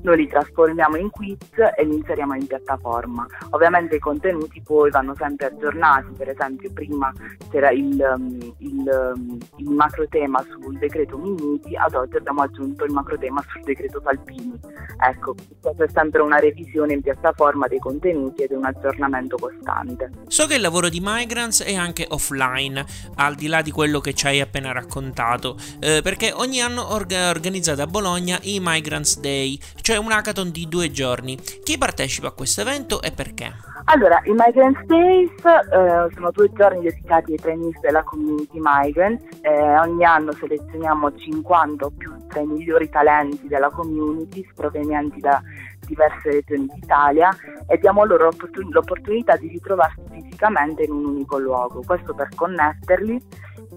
Noi 0.02 0.16
li 0.16 0.28
trasformiamo 0.28 0.96
in 0.96 1.10
quiz 1.10 1.38
e 1.76 1.84
li 1.84 1.96
inseriamo 1.96 2.34
in 2.34 2.46
piattaforma. 2.46 3.26
Ovviamente 3.50 3.96
i 3.96 4.00
contenuti 4.00 4.60
poi 4.62 4.90
vanno 4.90 5.14
sempre 5.16 5.46
aggiornati, 5.46 6.12
per 6.16 6.28
esempio 6.28 6.70
prima 6.72 7.12
c'era 7.50 7.70
il, 7.70 8.14
um, 8.16 8.54
il, 8.58 9.12
um, 9.14 9.38
il 9.56 9.70
macro 9.70 10.06
tema 10.08 10.42
sul 10.42 10.78
decreto 10.78 11.16
Miniti, 11.18 11.76
ad 11.76 11.94
oggi 11.94 12.16
abbiamo 12.16 12.42
aggiunto 12.42 12.84
il 12.84 12.92
macro 12.92 13.18
tema 13.18 13.42
sul 13.48 13.62
decreto 13.62 14.00
Salpini. 14.02 14.58
Ecco, 15.00 15.34
c'è 15.60 15.86
sempre 15.92 16.22
una 16.22 16.38
revisione 16.38 16.92
in 16.92 17.02
piattaforma 17.02 17.66
dei 17.66 17.78
contenuti 17.78 18.42
ed 18.42 18.52
un 18.52 18.64
aggiornamento 18.64 19.36
costante. 19.36 20.10
So 20.28 20.46
che 20.46 20.54
il 20.54 20.60
lavoro 20.60 20.88
di 20.88 21.00
Migrants 21.02 21.62
è 21.62 21.74
anche 21.74 22.06
offline, 22.08 22.84
al 23.16 23.34
di 23.34 23.46
là 23.48 23.62
di 23.62 23.70
quello 23.70 24.00
che 24.00 24.14
ci 24.14 24.26
hai 24.26 24.40
appena 24.40 24.72
raccontato, 24.72 25.56
eh, 25.80 26.00
perché 26.02 26.32
ogni 26.32 26.60
anno 26.60 26.92
org- 26.92 27.12
organizzate 27.12 27.82
a 27.82 27.86
Bologna 27.86 28.38
i 28.42 28.58
Migrants 28.62 29.18
Day, 29.18 29.58
cioè 29.80 29.96
un 29.96 30.12
hackathon 30.12 30.50
di 30.50 30.68
due 30.68 30.90
giorni. 30.90 31.38
Chi 31.62 31.78
partecipa 31.78 32.28
a 32.28 32.32
questo 32.32 32.60
evento 32.60 33.02
e 33.02 33.10
perché? 33.10 33.52
Allora, 33.90 34.20
i 34.24 34.34
Migrant 34.36 34.84
Days 34.84 35.32
eh, 35.44 36.12
sono 36.12 36.30
due 36.30 36.52
giorni 36.52 36.82
dedicati 36.82 37.32
ai 37.32 37.38
trainees 37.38 37.80
della 37.80 38.02
community 38.02 38.58
Migrants. 38.60 39.24
Eh, 39.40 39.78
ogni 39.78 40.04
anno 40.04 40.30
selezioniamo 40.32 41.16
50 41.16 41.86
o 41.86 41.90
più 41.96 42.14
tra 42.28 42.40
i 42.40 42.46
migliori 42.46 42.90
talenti 42.90 43.48
della 43.48 43.70
community 43.70 44.46
provenienti 44.54 45.20
da 45.20 45.40
diverse 45.86 46.30
regioni 46.30 46.66
d'Italia 46.66 47.30
e 47.66 47.78
diamo 47.78 48.04
loro 48.04 48.24
l'opportun- 48.24 48.70
l'opportunità 48.70 49.36
di 49.38 49.48
ritrovarsi 49.48 50.02
fisicamente 50.10 50.82
in 50.82 50.92
un 50.92 51.06
unico 51.06 51.38
luogo. 51.38 51.80
Questo 51.86 52.12
per 52.12 52.28
connetterli 52.34 53.22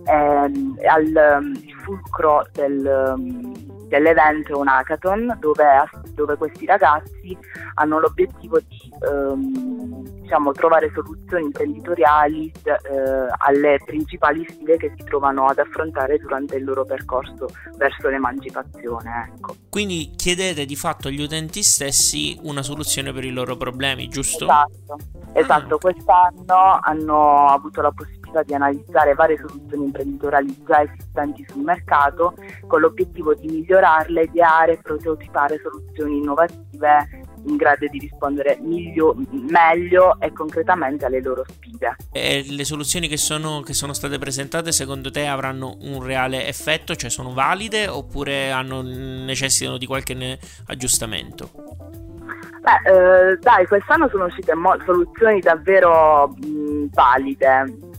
ehm, 0.05 0.77
al 0.87 1.39
um, 1.39 1.53
fulcro 1.83 2.45
del, 2.53 3.13
um, 3.17 3.87
dell'evento 3.87 4.57
un 4.57 4.67
hackathon 4.67 5.37
dove, 5.39 5.65
dove, 6.13 6.37
questi 6.37 6.65
ragazzi 6.65 7.37
hanno 7.75 7.99
l'obiettivo 7.99 8.59
di 8.59 8.91
ehm, 9.05 10.21
diciamo, 10.21 10.53
trovare 10.53 10.89
soluzioni 10.93 11.43
imprenditoriali 11.43 12.51
eh, 12.63 12.73
alle 13.37 13.81
principali 13.85 14.45
sfide 14.49 14.77
che 14.77 14.93
si 14.95 15.03
trovano 15.03 15.47
ad 15.47 15.59
affrontare 15.59 16.17
durante 16.19 16.55
il 16.55 16.63
loro 16.63 16.85
percorso 16.85 17.49
verso 17.75 18.07
l'emancipazione. 18.07 19.33
Ecco. 19.35 19.55
Quindi 19.69 20.13
chiedete 20.15 20.65
di 20.65 20.77
fatto 20.77 21.09
agli 21.09 21.21
utenti 21.21 21.61
stessi 21.63 22.39
una 22.43 22.63
soluzione 22.63 23.11
per 23.11 23.25
i 23.25 23.31
loro 23.31 23.57
problemi, 23.57 24.07
giusto? 24.07 24.45
Esatto, 24.45 24.97
esatto. 25.33 25.75
Ah. 25.75 25.79
quest'anno 25.79 26.79
hanno 26.81 27.47
avuto 27.47 27.81
la 27.81 27.91
possibilità 27.91 28.20
possibilità 28.31 28.43
di 28.43 28.53
analizzare 28.53 29.13
varie 29.13 29.37
soluzioni 29.37 29.85
imprenditoriali 29.85 30.63
già 30.65 30.81
esistenti 30.81 31.45
sul 31.47 31.61
mercato 31.61 32.33
con 32.65 32.79
l'obiettivo 32.79 33.33
di 33.35 33.47
migliorarle, 33.47 34.23
ideare 34.23 34.73
e 34.73 34.79
prototipare 34.81 35.59
soluzioni 35.61 36.17
innovative 36.17 37.25
in 37.45 37.55
grado 37.55 37.87
di 37.87 37.99
rispondere 37.99 38.57
miglio, 38.61 39.15
meglio 39.31 40.19
e 40.19 40.31
concretamente 40.31 41.05
alle 41.05 41.21
loro 41.21 41.43
sfide. 41.47 41.95
E 42.11 42.45
le 42.47 42.63
soluzioni 42.63 43.07
che 43.07 43.17
sono, 43.17 43.61
che 43.61 43.73
sono, 43.73 43.93
state 43.93 44.17
presentate 44.19 44.71
secondo 44.71 45.11
te 45.11 45.25
avranno 45.25 45.75
un 45.81 46.03
reale 46.03 46.47
effetto, 46.47 46.95
cioè 46.95 47.09
sono 47.09 47.33
valide 47.33 47.87
oppure 47.87 48.51
hanno, 48.51 48.81
necessitano 48.81 49.77
di 49.77 49.85
qualche 49.87 50.39
aggiustamento? 50.67 51.49
Beh, 52.61 53.31
eh, 53.31 53.37
dai, 53.39 53.65
quest'anno 53.65 54.07
sono 54.09 54.25
uscite 54.25 54.53
mo- 54.53 54.77
soluzioni 54.85 55.39
davvero 55.39 56.27
mh, 56.27 56.89
valide 56.91 57.90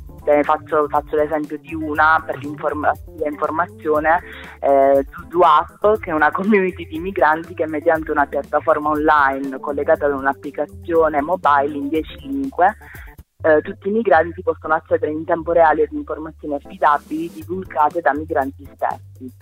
faccio, 0.43 0.87
faccio, 0.89 1.17
l'esempio 1.17 1.59
di 1.59 1.75
una 1.75 2.23
per 2.25 2.39
l'informazione, 2.39 4.21
eh, 4.61 5.07
Zuzu 5.11 5.41
App, 5.41 6.01
che 6.01 6.11
è 6.11 6.15
una 6.15 6.31
community 6.31 6.87
di 6.87 6.99
migranti 6.99 7.55
che 7.55 7.67
mediante 7.67 8.11
una 8.11 8.27
piattaforma 8.27 8.91
online 8.91 9.59
collegata 9.61 10.07
ad 10.07 10.13
un'applicazione 10.13 11.21
mobile 11.21 11.77
in 11.77 11.89
10 11.89 12.29
lingue 12.29 12.77
eh, 13.43 13.61
tutti 13.61 13.89
i 13.89 13.93
migranti 13.93 14.43
possono 14.43 14.75
accedere 14.75 15.13
in 15.13 15.25
tempo 15.25 15.53
reale 15.53 15.83
ad 15.83 15.93
informazioni 15.93 16.55
affidabili 16.55 17.31
divulgate 17.33 18.01
da 18.01 18.15
migranti 18.15 18.69
stessi. 18.75 19.33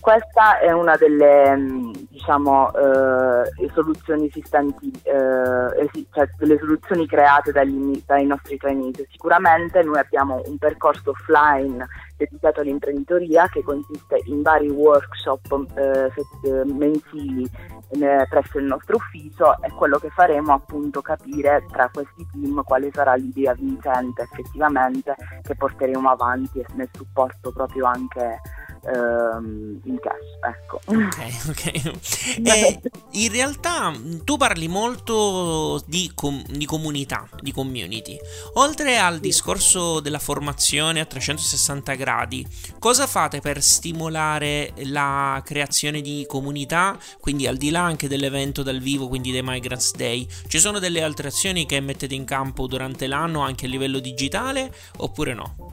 Questa 0.00 0.58
è 0.58 0.72
una 0.72 0.96
delle 0.96 1.56
mm, 1.56 1.92
diciamo, 2.10 2.72
eh, 2.74 3.70
soluzioni 3.72 4.26
esistenti, 4.26 4.90
eh, 5.02 5.90
cioè 6.10 6.28
delle 6.38 6.58
soluzioni 6.58 7.06
create 7.06 7.52
dagli, 7.52 8.02
dai 8.06 8.26
nostri 8.26 8.56
trainees. 8.56 9.04
Sicuramente 9.10 9.82
noi 9.82 9.98
abbiamo 9.98 10.42
un 10.46 10.58
percorso 10.58 11.10
offline 11.10 11.86
dedicato 12.16 12.60
all'imprenditoria 12.60 13.46
che 13.48 13.62
consiste 13.62 14.22
in 14.24 14.42
vari 14.42 14.70
workshop 14.70 15.66
eh, 15.76 16.12
eh 16.48 16.64
mensili 16.64 17.48
eh, 17.90 18.26
presso 18.28 18.58
il 18.58 18.64
nostro 18.64 18.96
ufficio 18.96 19.60
e 19.62 19.70
quello 19.72 19.98
che 19.98 20.10
faremo 20.10 20.52
appunto 20.52 21.00
capire 21.02 21.64
tra 21.70 21.88
questi 21.92 22.26
team 22.32 22.62
quale 22.64 22.90
sarà 22.92 23.14
l'idea 23.14 23.35
vincente 23.56 24.22
effettivamente 24.22 25.14
che 25.42 25.54
porteremo 25.54 26.08
avanti 26.10 26.64
nel 26.74 26.88
supporto 26.92 27.52
proprio 27.52 27.86
anche 27.86 28.40
ehm, 28.86 29.80
in 29.84 29.98
cash. 30.00 30.36
Ecco. 30.40 30.80
Ok, 30.84 31.48
ok. 31.48 32.34
E 32.46 32.80
in 33.12 33.32
realtà 33.32 33.92
tu 34.24 34.36
parli 34.36 34.68
molto 34.68 35.82
di, 35.86 36.12
com- 36.14 36.44
di, 36.48 36.66
comunità, 36.66 37.28
di 37.40 37.52
community. 37.52 38.16
Oltre 38.54 38.98
al 38.98 39.18
discorso 39.18 40.00
della 40.00 40.18
formazione 40.18 41.00
a 41.00 41.04
360 41.04 41.94
gradi, 41.94 42.46
cosa 42.78 43.06
fate 43.06 43.40
per 43.40 43.62
stimolare 43.62 44.72
la 44.84 45.40
creazione 45.44 46.00
di 46.00 46.24
comunità? 46.28 46.96
Quindi 47.20 47.46
al 47.46 47.56
di 47.56 47.70
là 47.70 47.82
anche 47.82 48.08
dell'evento 48.08 48.62
dal 48.62 48.80
vivo, 48.80 49.08
quindi 49.08 49.32
dei 49.32 49.42
Migrants 49.42 49.94
Day, 49.94 50.26
ci 50.46 50.58
sono 50.58 50.78
delle 50.78 51.02
altre 51.02 51.28
azioni 51.28 51.66
che 51.66 51.80
mettete 51.80 52.14
in 52.14 52.24
campo 52.24 52.66
durante 52.66 53.06
l'anno 53.06 53.25
anche 53.34 53.66
a 53.66 53.68
livello 53.68 53.98
digitale 53.98 54.70
oppure 54.98 55.34
no? 55.34 55.66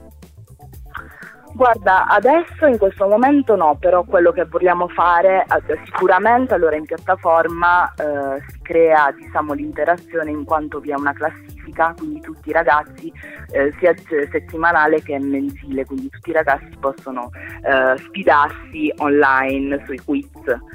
Guarda, 1.54 2.06
adesso 2.08 2.66
in 2.66 2.78
questo 2.78 3.06
momento 3.06 3.54
no, 3.54 3.76
però 3.78 4.02
quello 4.02 4.32
che 4.32 4.44
vogliamo 4.44 4.88
fare 4.88 5.44
eh, 5.44 5.78
sicuramente 5.84 6.52
allora 6.52 6.74
in 6.74 6.84
piattaforma 6.84 7.94
eh, 7.94 8.42
crea 8.64 9.12
diciamo, 9.12 9.52
l'interazione 9.52 10.30
in 10.30 10.44
quanto 10.44 10.80
vi 10.80 10.90
è 10.90 10.94
una 10.94 11.12
classifica, 11.12 11.94
quindi 11.96 12.20
tutti 12.20 12.48
i 12.48 12.52
ragazzi 12.52 13.12
eh, 13.52 13.72
sia 13.78 13.94
settimanale 14.32 15.02
che 15.02 15.18
mensile, 15.18 15.84
quindi 15.84 16.08
tutti 16.08 16.30
i 16.30 16.32
ragazzi 16.32 16.70
possono 16.80 17.30
eh, 17.62 17.96
sfidarsi 17.98 18.92
online 18.96 19.82
sui 19.84 20.00
quiz. 20.04 20.32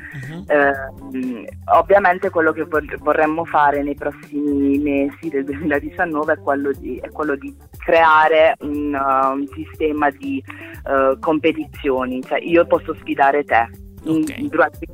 Uh-huh. 0.10 1.46
ovviamente 1.78 2.32
quello 2.32 2.52
che 2.52 2.66
vorremmo 2.98 3.46
fare 3.46 3.84
nei 3.84 3.94
prossimi 3.94 4.80
mesi 4.80 5.30
del 5.30 5.44
2019 5.44 6.34
è 6.34 6.40
quello 6.40 6.72
di, 6.72 6.98
è 6.98 7.10
quello 7.12 7.36
di 7.36 7.56
creare 7.78 8.56
un, 8.62 8.94
uh, 8.94 9.34
un 9.34 9.48
sistema 9.54 10.10
di 10.10 10.44
uh, 10.86 11.18
competizioni, 11.20 12.22
cioè 12.24 12.40
io 12.40 12.66
posso 12.66 12.96
sfidare 12.96 13.44
te 13.44 13.70
okay. 14.04 14.42
in, 14.42 14.48
durante 14.48 14.88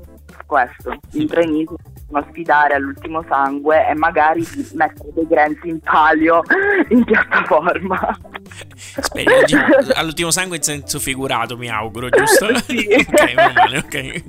questo, 0.45 0.97
in 1.13 1.27
tre 1.27 1.45
mesi 1.47 1.75
a 2.19 2.25
sfidare 2.29 2.75
all'ultimo 2.75 3.23
sangue 3.27 3.87
e 3.87 3.95
magari 3.95 4.45
mettere 4.73 5.09
dei 5.13 5.27
grenzzi 5.27 5.69
in 5.69 5.79
palio 5.79 6.41
in 6.89 7.03
piattaforma. 7.03 8.17
Speri, 9.01 9.33
all'ultimo 9.93 10.31
sangue 10.31 10.57
in 10.57 10.63
senso 10.63 10.99
figurato, 10.99 11.57
mi 11.57 11.69
auguro, 11.69 12.09
giusto? 12.09 12.47
Sì. 12.65 12.87
ok, 12.97 13.33
male, 13.35 13.77
ok. 13.77 14.23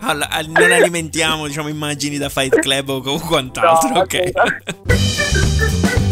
Allora, 0.00 0.28
non 0.46 0.70
alimentiamo, 0.70 1.46
diciamo, 1.46 1.68
immagini 1.68 2.18
da 2.18 2.28
Fight 2.28 2.60
Club 2.60 2.88
o 2.88 3.18
quant'altro, 3.18 3.88
no, 3.88 4.00
ok. 4.00 4.30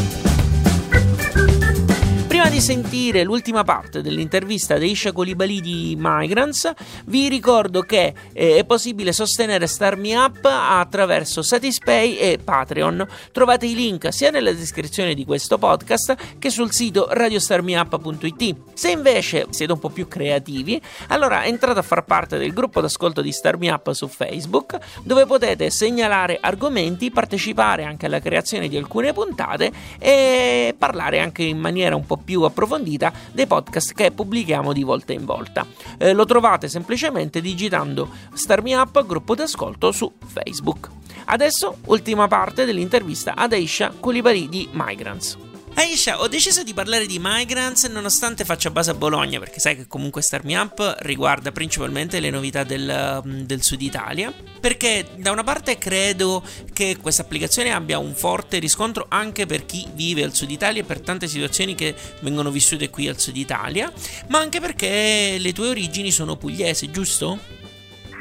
Prima 2.38 2.54
di 2.54 2.60
sentire 2.60 3.24
l'ultima 3.24 3.64
parte 3.64 4.00
dell'intervista 4.00 4.78
di 4.78 4.92
Isha 4.92 5.10
Colibali 5.10 5.60
di 5.60 5.96
Migrants, 5.98 6.72
vi 7.06 7.28
ricordo 7.28 7.80
che 7.80 8.14
eh, 8.32 8.58
è 8.58 8.64
possibile 8.64 9.12
sostenere 9.12 9.66
Star 9.66 9.96
Me 9.96 10.14
Up 10.16 10.44
attraverso 10.44 11.42
Satispay 11.42 12.14
e 12.14 12.38
Patreon. 12.38 13.04
Trovate 13.32 13.66
i 13.66 13.74
link 13.74 14.12
sia 14.12 14.30
nella 14.30 14.52
descrizione 14.52 15.14
di 15.14 15.24
questo 15.24 15.58
podcast 15.58 16.38
che 16.38 16.48
sul 16.48 16.70
sito 16.70 17.08
radiostarmeup.it. 17.10 18.56
Se 18.72 18.88
invece 18.88 19.46
siete 19.50 19.72
un 19.72 19.80
po' 19.80 19.90
più 19.90 20.06
creativi, 20.06 20.80
allora 21.08 21.44
entrate 21.44 21.80
a 21.80 21.82
far 21.82 22.04
parte 22.04 22.38
del 22.38 22.52
gruppo 22.52 22.80
d'ascolto 22.80 23.20
di 23.20 23.32
Star 23.32 23.58
Me 23.58 23.72
Up 23.72 23.90
su 23.90 24.06
Facebook, 24.06 24.78
dove 25.02 25.26
potete 25.26 25.70
segnalare 25.70 26.38
argomenti, 26.40 27.10
partecipare 27.10 27.82
anche 27.82 28.06
alla 28.06 28.20
creazione 28.20 28.68
di 28.68 28.76
alcune 28.76 29.12
puntate 29.12 29.72
e 29.98 30.72
parlare 30.78 31.18
anche 31.18 31.42
in 31.42 31.58
maniera 31.58 31.96
un 31.96 32.06
po' 32.06 32.16
più 32.16 32.27
più 32.28 32.42
approfondita 32.42 33.10
dei 33.32 33.46
podcast 33.46 33.94
che 33.94 34.10
pubblichiamo 34.10 34.74
di 34.74 34.82
volta 34.82 35.14
in 35.14 35.24
volta. 35.24 35.64
Eh, 35.96 36.12
lo 36.12 36.26
trovate 36.26 36.68
semplicemente 36.68 37.40
digitando 37.40 38.10
Star 38.34 38.60
Me 38.60 38.76
Up 38.76 39.06
gruppo 39.06 39.34
d'ascolto 39.34 39.92
su 39.92 40.12
Facebook. 40.26 40.90
Adesso 41.24 41.78
ultima 41.86 42.28
parte 42.28 42.66
dell'intervista 42.66 43.34
ad 43.34 43.54
Aisha 43.54 43.94
Koulibaly 43.98 44.46
di 44.50 44.68
Migrants. 44.72 45.47
Aisha, 45.78 46.20
ho 46.20 46.26
deciso 46.26 46.64
di 46.64 46.74
parlare 46.74 47.06
di 47.06 47.20
Migrants 47.22 47.84
nonostante 47.84 48.44
faccia 48.44 48.68
base 48.68 48.90
a 48.90 48.94
Bologna, 48.94 49.38
perché 49.38 49.60
sai 49.60 49.76
che 49.76 49.86
comunque 49.86 50.22
Star 50.22 50.44
Me 50.44 50.56
Up 50.56 50.96
riguarda 51.02 51.52
principalmente 51.52 52.18
le 52.18 52.30
novità 52.30 52.64
del, 52.64 53.22
mm, 53.24 53.42
del 53.42 53.62
sud 53.62 53.80
Italia. 53.80 54.32
Perché 54.58 55.06
da 55.14 55.30
una 55.30 55.44
parte 55.44 55.78
credo 55.78 56.42
che 56.72 56.96
questa 57.00 57.22
applicazione 57.22 57.72
abbia 57.72 58.00
un 58.00 58.12
forte 58.16 58.58
riscontro 58.58 59.06
anche 59.08 59.46
per 59.46 59.66
chi 59.66 59.86
vive 59.92 60.24
al 60.24 60.34
sud 60.34 60.50
Italia 60.50 60.82
e 60.82 60.84
per 60.84 61.00
tante 61.00 61.28
situazioni 61.28 61.76
che 61.76 61.94
vengono 62.22 62.50
vissute 62.50 62.90
qui 62.90 63.06
al 63.06 63.20
sud 63.20 63.36
Italia, 63.36 63.92
ma 64.30 64.40
anche 64.40 64.60
perché 64.60 65.36
le 65.38 65.52
tue 65.52 65.68
origini 65.68 66.10
sono 66.10 66.34
pugliesi, 66.34 66.90
giusto? 66.90 67.38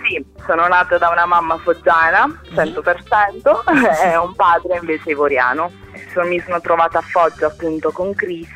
Sì, 0.08 0.24
sono 0.46 0.68
nata 0.68 1.00
da 1.00 1.10
una 1.10 1.26
mamma 1.26 1.58
foggiana, 1.58 2.28
100%, 2.54 3.74
mm-hmm. 3.74 4.12
e 4.12 4.16
un 4.16 4.36
padre 4.36 4.78
invece 4.78 5.10
ivoriano 5.10 5.86
mi 6.24 6.40
sono 6.40 6.60
trovata 6.62 7.00
a 7.00 7.02
Foggia 7.02 7.48
appunto 7.48 7.92
con 7.92 8.14
Chris 8.14 8.50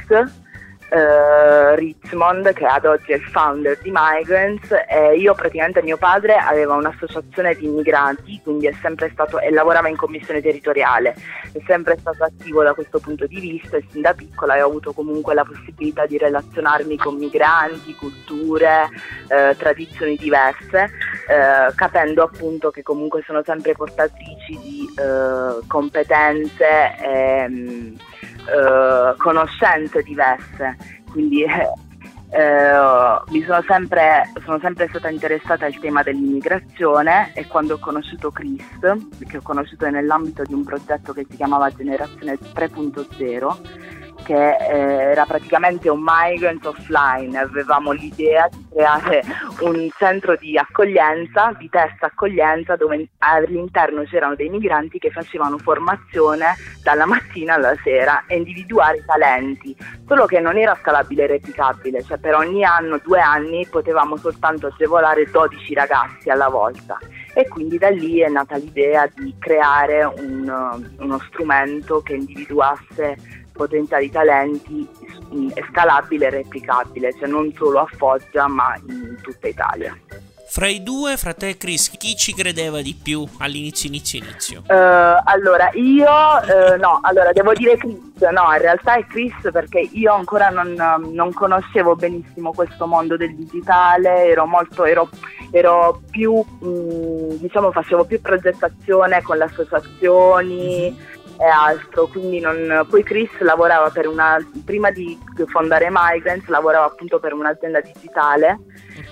eh, 0.91 1.75
Richmond 1.75 2.51
che 2.51 2.65
ad 2.65 2.85
oggi 2.85 3.13
è 3.13 3.15
il 3.15 3.23
founder 3.23 3.77
di 3.81 3.91
Migrants 3.93 4.69
e 4.89 5.15
io 5.17 5.33
praticamente 5.33 5.81
mio 5.81 5.95
padre 5.95 6.35
aveva 6.35 6.75
un'associazione 6.75 7.55
di 7.55 7.65
immigrati 7.65 8.41
quindi 8.43 8.67
è 8.67 8.73
sempre 8.81 9.09
stato 9.13 9.39
e 9.39 9.51
lavorava 9.51 9.87
in 9.87 9.95
commissione 9.95 10.41
territoriale 10.41 11.15
è 11.53 11.61
sempre 11.65 11.97
stato 11.97 12.25
attivo 12.25 12.61
da 12.61 12.73
questo 12.73 12.99
punto 12.99 13.25
di 13.25 13.39
vista 13.39 13.77
e 13.77 13.85
sin 13.89 14.01
da 14.01 14.13
piccola 14.13 14.61
ho 14.61 14.67
avuto 14.67 14.91
comunque 14.91 15.33
la 15.33 15.45
possibilità 15.45 16.05
di 16.05 16.17
relazionarmi 16.17 16.97
con 16.97 17.15
migranti, 17.15 17.95
culture, 17.95 18.89
eh, 19.29 19.55
tradizioni 19.57 20.17
diverse 20.17 20.89
eh, 21.27 21.73
capendo 21.73 22.23
appunto 22.23 22.69
che 22.69 22.83
comunque 22.83 23.23
sono 23.25 23.41
sempre 23.45 23.73
portatrici 23.73 24.59
di 24.59 24.93
eh, 24.97 25.65
competenze 25.67 26.97
e 26.99 27.47
mm, 27.47 27.95
eh, 28.45 29.15
conoscenze 29.17 30.01
diverse, 30.03 30.77
quindi 31.11 31.43
eh, 31.43 33.19
mi 33.27 33.43
sono 33.43 33.61
sempre, 33.67 34.31
sono 34.45 34.57
sempre 34.59 34.87
stata 34.87 35.09
interessata 35.09 35.65
al 35.65 35.77
tema 35.79 36.01
dell'immigrazione 36.01 37.31
e 37.33 37.45
quando 37.47 37.73
ho 37.73 37.79
conosciuto 37.79 38.31
Chris, 38.31 38.63
che 39.27 39.37
ho 39.37 39.41
conosciuto 39.41 39.89
nell'ambito 39.89 40.43
di 40.43 40.53
un 40.53 40.63
progetto 40.63 41.11
che 41.11 41.25
si 41.29 41.35
chiamava 41.35 41.69
Generazione 41.71 42.37
3.0, 42.39 44.00
che 44.31 44.55
eh, 44.55 45.11
era 45.11 45.25
praticamente 45.25 45.89
un 45.89 46.01
migrant 46.01 46.65
offline, 46.65 47.37
avevamo 47.37 47.91
l'idea 47.91 48.47
di 48.49 48.65
creare 48.71 49.21
un 49.59 49.89
centro 49.97 50.37
di 50.37 50.57
accoglienza, 50.57 51.53
di 51.57 51.67
test 51.69 52.01
accoglienza, 52.01 52.77
dove 52.77 53.09
all'interno 53.17 54.03
c'erano 54.03 54.35
dei 54.35 54.47
migranti 54.47 54.99
che 54.99 55.11
facevano 55.11 55.57
formazione 55.57 56.55
dalla 56.81 57.05
mattina 57.05 57.55
alla 57.55 57.75
sera 57.83 58.23
e 58.27 58.37
individuare 58.37 58.99
i 58.99 59.05
talenti, 59.05 59.75
solo 60.07 60.25
che 60.27 60.39
non 60.39 60.57
era 60.57 60.77
scalabile 60.79 61.23
e 61.23 61.27
replicabile, 61.27 62.01
cioè 62.01 62.17
per 62.17 62.35
ogni 62.35 62.63
anno, 62.63 63.01
due 63.03 63.19
anni, 63.19 63.67
potevamo 63.67 64.15
soltanto 64.15 64.67
agevolare 64.67 65.25
12 65.29 65.73
ragazzi 65.73 66.29
alla 66.29 66.47
volta. 66.47 66.97
E 67.33 67.47
quindi 67.47 67.77
da 67.77 67.89
lì 67.89 68.19
è 68.19 68.27
nata 68.27 68.55
l'idea 68.55 69.09
di 69.13 69.33
creare 69.39 70.03
un, 70.03 70.91
uno 70.99 71.19
strumento 71.19 72.01
che 72.01 72.13
individuasse 72.13 73.39
potenziali 73.51 74.09
talenti 74.09 74.87
è 75.53 75.63
scalabile 75.69 76.27
e 76.27 76.29
replicabile, 76.29 77.13
cioè 77.17 77.27
non 77.27 77.53
solo 77.55 77.79
a 77.79 77.87
Foggia 77.97 78.47
ma 78.47 78.75
in 78.87 79.17
tutta 79.21 79.47
Italia. 79.47 79.97
Fra 80.53 80.67
i 80.67 80.83
due, 80.83 81.15
fra 81.15 81.33
te 81.33 81.47
e 81.47 81.55
Chris, 81.55 81.89
chi 81.91 82.13
ci 82.17 82.33
credeva 82.33 82.81
di 82.81 82.93
più 83.01 83.25
all'inizio, 83.37 83.87
inizio, 83.87 84.19
inizio? 84.19 84.63
Uh, 84.67 85.21
allora, 85.23 85.69
io 85.75 86.09
uh, 86.09 86.77
no, 86.77 86.99
allora 87.03 87.31
devo 87.31 87.53
dire 87.53 87.77
Chris, 87.77 87.95
no, 88.19 88.51
in 88.51 88.57
realtà 88.57 88.95
è 88.95 89.05
Chris 89.05 89.33
perché 89.49 89.79
io 89.79 90.13
ancora 90.13 90.49
non, 90.49 90.75
non 91.13 91.31
conoscevo 91.31 91.95
benissimo 91.95 92.51
questo 92.51 92.85
mondo 92.85 93.15
del 93.15 93.33
digitale, 93.33 94.25
ero 94.25 94.45
molto, 94.45 94.83
ero, 94.83 95.07
ero 95.51 96.01
più, 96.11 96.33
mh, 96.33 96.67
mm, 96.67 97.29
diciamo, 97.35 97.71
facevo 97.71 98.03
più 98.03 98.19
progettazione 98.19 99.21
con 99.21 99.37
le 99.37 99.45
associazioni. 99.45 100.91
Mm-hmm 100.91 101.19
e 101.41 101.47
altro, 101.47 102.07
quindi 102.07 102.39
non... 102.39 102.85
poi 102.87 103.03
Chris 103.03 103.29
lavorava 103.39 103.89
per 103.89 104.07
una, 104.07 104.37
prima 104.63 104.91
di 104.91 105.17
fondare 105.47 105.87
Migrants 105.89 106.47
lavorava 106.47 106.85
appunto 106.85 107.19
per 107.19 107.33
un'azienda 107.33 107.81
digitale 107.81 108.59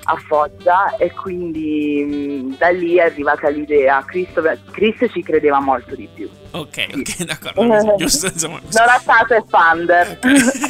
a 0.04 0.16
Foggia 0.16 0.96
e 0.98 1.12
quindi 1.12 2.04
mh, 2.04 2.58
da 2.58 2.70
lì 2.70 2.96
è 2.96 3.06
arrivata 3.06 3.50
l'idea, 3.50 4.04
Chris, 4.06 4.30
Chris 4.72 5.12
ci 5.12 5.24
credeva 5.24 5.60
molto 5.60 5.96
di 5.96 6.08
più. 6.14 6.30
Ok, 6.52 6.88
ok, 6.96 7.24
d'accordo, 7.26 7.96
giusto, 7.98 8.28
insomma. 8.28 8.60
Non 8.60 8.88
ha 8.88 9.00
stato 9.00 9.34
e 9.34 9.44
Thunder. 9.50 10.20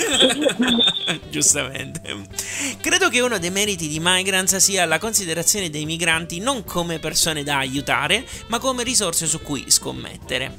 Giustamente. 1.30 2.28
Credo 2.82 3.10
che 3.10 3.22
uno 3.22 3.38
dei 3.38 3.52
meriti 3.52 3.88
di 3.88 4.00
Migrants 4.02 4.56
sia 4.58 4.86
la 4.86 5.00
considerazione 5.00 5.70
dei 5.70 5.86
migranti 5.86 6.40
non 6.40 6.64
come 6.64 7.00
persone 7.00 7.44
da 7.44 7.58
aiutare, 7.58 8.26
ma 8.48 8.60
come 8.60 8.84
risorse 8.84 9.26
su 9.26 9.42
cui 9.42 9.70
scommettere. 9.70 10.54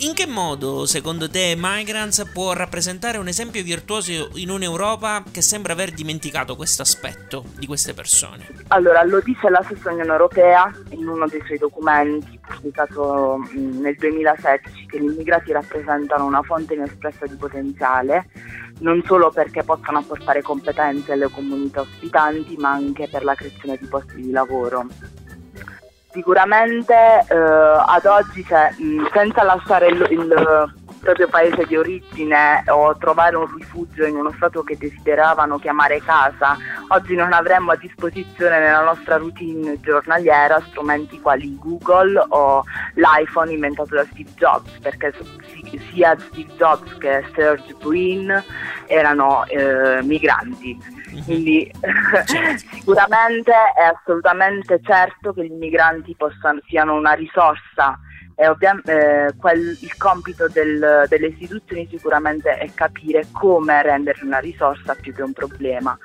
In 0.00 0.14
che 0.14 0.26
modo, 0.26 0.86
secondo 0.86 1.28
te, 1.28 1.54
Migrants 1.56 2.30
può 2.32 2.52
rappresentare 2.52 3.18
un 3.18 3.28
esempio 3.28 3.62
virtuoso 3.62 4.30
in 4.34 4.50
un'Europa 4.50 5.22
che 5.30 5.42
sembra 5.42 5.72
aver 5.72 5.92
dimenticato 5.92 6.56
questo 6.56 6.82
aspetto 6.82 7.44
di 7.58 7.66
queste 7.66 7.94
persone? 7.94 8.46
Allora, 8.68 9.02
lo 9.04 9.20
dice 9.20 9.48
la 9.48 9.62
stessa 9.64 9.90
Unione 9.90 10.10
Europea 10.10 10.72
in 10.90 11.06
uno 11.06 11.26
dei 11.26 11.42
suoi 11.46 11.58
documenti 11.58 12.38
pubblicato 12.46 13.38
nel 13.52 13.94
2016 13.96 14.86
che 14.86 15.00
gli 15.00 15.04
immigrati 15.04 15.52
rappresentano 15.52 16.24
una 16.24 16.42
fonte 16.42 16.74
inespressa 16.74 17.26
di 17.26 17.36
potenziale, 17.36 18.26
non 18.80 19.02
solo 19.06 19.30
perché 19.30 19.62
possano 19.62 19.98
apportare 19.98 20.42
competenze 20.42 21.12
alle 21.12 21.28
comunità 21.28 21.80
ospitanti, 21.80 22.56
ma 22.58 22.70
anche 22.70 23.08
per 23.08 23.24
la 23.24 23.34
creazione 23.34 23.76
di 23.78 23.86
posti 23.86 24.16
di 24.16 24.30
lavoro. 24.30 24.86
Sicuramente 26.12 26.94
eh, 26.94 27.34
ad 27.36 28.04
oggi, 28.04 28.44
cioè, 28.44 28.74
senza 29.12 29.44
lasciare 29.44 29.88
il, 29.88 30.06
il 30.10 30.74
proprio 31.00 31.28
paese 31.28 31.64
di 31.66 31.76
origine 31.76 32.62
o 32.68 32.96
trovare 32.96 33.36
un 33.36 33.52
rifugio 33.56 34.04
in 34.04 34.16
uno 34.16 34.32
stato 34.36 34.62
che 34.62 34.76
desideravano 34.76 35.58
chiamare 35.58 36.00
casa, 36.00 36.56
oggi 36.88 37.14
non 37.14 37.32
avremmo 37.32 37.72
a 37.72 37.76
disposizione 37.76 38.58
nella 38.58 38.82
nostra 38.82 39.16
routine 39.16 39.80
giornaliera 39.80 40.62
strumenti 40.68 41.20
quali 41.20 41.56
Google 41.58 42.24
o 42.28 42.62
l'iPhone 42.94 43.52
inventato 43.52 43.94
da 43.94 44.04
Steve 44.04 44.30
Jobs, 44.36 44.78
perché 44.80 45.12
sia 45.90 46.16
Steve 46.18 46.54
Jobs 46.56 46.96
che 46.98 47.24
Serge 47.34 47.74
Brin 47.80 48.44
erano 48.86 49.44
eh, 49.46 50.02
migranti. 50.02 50.78
Mhm. 51.10 51.24
Quindi 51.24 51.72
certo. 51.80 52.58
sicuramente 52.76 53.52
è 53.52 53.82
assolutamente 53.82 54.80
certo 54.82 55.32
che 55.32 55.44
gli 55.44 55.50
immigranti 55.50 56.14
possano, 56.16 56.60
siano 56.66 56.94
una 56.94 57.12
risorsa 57.12 57.98
ovviamente 58.48 59.26
eh, 59.26 59.36
quel, 59.36 59.76
il 59.80 59.96
compito 59.96 60.48
del, 60.48 61.04
delle 61.08 61.26
istituzioni 61.26 61.86
sicuramente 61.90 62.56
è 62.56 62.70
capire 62.72 63.26
come 63.32 63.82
renderli 63.82 64.26
una 64.26 64.38
risorsa 64.38 64.94
più 64.94 65.14
che 65.14 65.22
un 65.22 65.32
problema. 65.32 65.98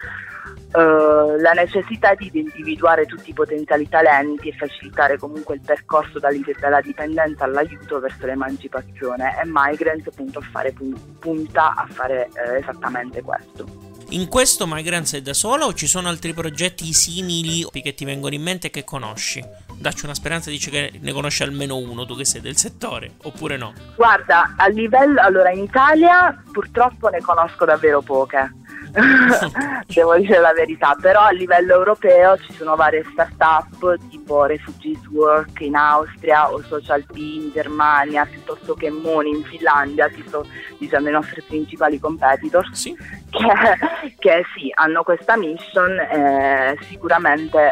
Uh, 0.74 1.40
la 1.40 1.54
necessità 1.54 2.14
di 2.16 2.30
individuare 2.34 3.06
tutti 3.06 3.30
i 3.30 3.34
potenziali 3.34 3.88
talenti 3.88 4.50
e 4.50 4.56
facilitare 4.58 5.18
comunque 5.18 5.56
il 5.56 5.62
percorso 5.66 6.20
dalla 6.20 6.82
dipendenza 6.82 7.46
all'aiuto 7.46 8.00
verso 8.00 8.26
l'emancipazione 8.26 9.40
e 9.42 9.44
Migrants 9.46 10.14
punta 10.14 10.40
a 10.40 10.42
fare, 10.42 10.74
punta 11.20 11.74
a 11.76 11.88
fare 11.90 12.30
eh, 12.34 12.58
esattamente 12.58 13.22
questo. 13.22 13.95
In 14.10 14.28
questo 14.28 14.68
Migrants 14.68 15.14
è 15.14 15.22
da 15.22 15.34
solo 15.34 15.66
o 15.66 15.74
ci 15.74 15.88
sono 15.88 16.10
altri 16.10 16.34
progetti 16.34 16.94
simili 16.94 17.66
che 17.72 17.94
ti 17.96 18.06
vengono 18.06 18.36
in 18.36 18.42
mente 18.44 18.68
e 18.68 18.70
che 18.70 18.84
conosci? 18.84 19.44
Dacci 19.74 20.06
una 20.06 20.14
speranza, 20.14 20.50
dice 20.50 20.70
che 20.70 20.92
ne 21.00 21.12
conosci 21.12 21.44
almeno 21.44 21.76
uno, 21.78 22.06
tu 22.06 22.16
che 22.16 22.24
sei 22.24 22.40
del 22.40 22.56
settore, 22.56 23.16
oppure 23.24 23.58
no? 23.58 23.74
Guarda, 23.96 24.54
a 24.58 24.68
livello, 24.68 25.20
allora 25.22 25.52
in 25.52 25.64
Italia 25.64 26.40
purtroppo 26.52 27.10
ne 27.10 27.20
conosco 27.20 27.66
davvero 27.66 28.02
poche 28.02 28.54
devo 29.88 30.18
dire 30.18 30.40
la 30.40 30.54
verità, 30.54 30.96
però 31.00 31.22
a 31.22 31.32
livello 31.32 31.74
europeo 31.74 32.38
ci 32.38 32.54
sono 32.54 32.76
varie 32.76 33.04
start-up 33.12 33.98
tipo 34.10 34.46
Refugees 34.46 35.06
Work 35.08 35.60
in 35.62 35.76
Austria 35.76 36.52
o 36.52 36.62
Social 36.64 37.04
P 37.06 37.18
in 37.18 37.52
Germania, 37.52 38.26
piuttosto 38.26 38.74
che 38.74 38.90
Moni 38.90 39.30
in 39.30 39.44
Finlandia, 39.44 40.08
che 40.08 40.24
sono 40.28 40.46
diciamo, 40.78 41.10
i 41.10 41.12
nostri 41.12 41.42
principali 41.42 42.00
competitor, 42.00 42.70
sì. 42.74 42.96
che, 43.30 44.14
che, 44.18 44.44
sì, 44.56 44.72
hanno 44.76 45.04
questa 45.04 45.38
mission 45.38 46.00
e 46.00 46.78
sicuramente 46.88 47.72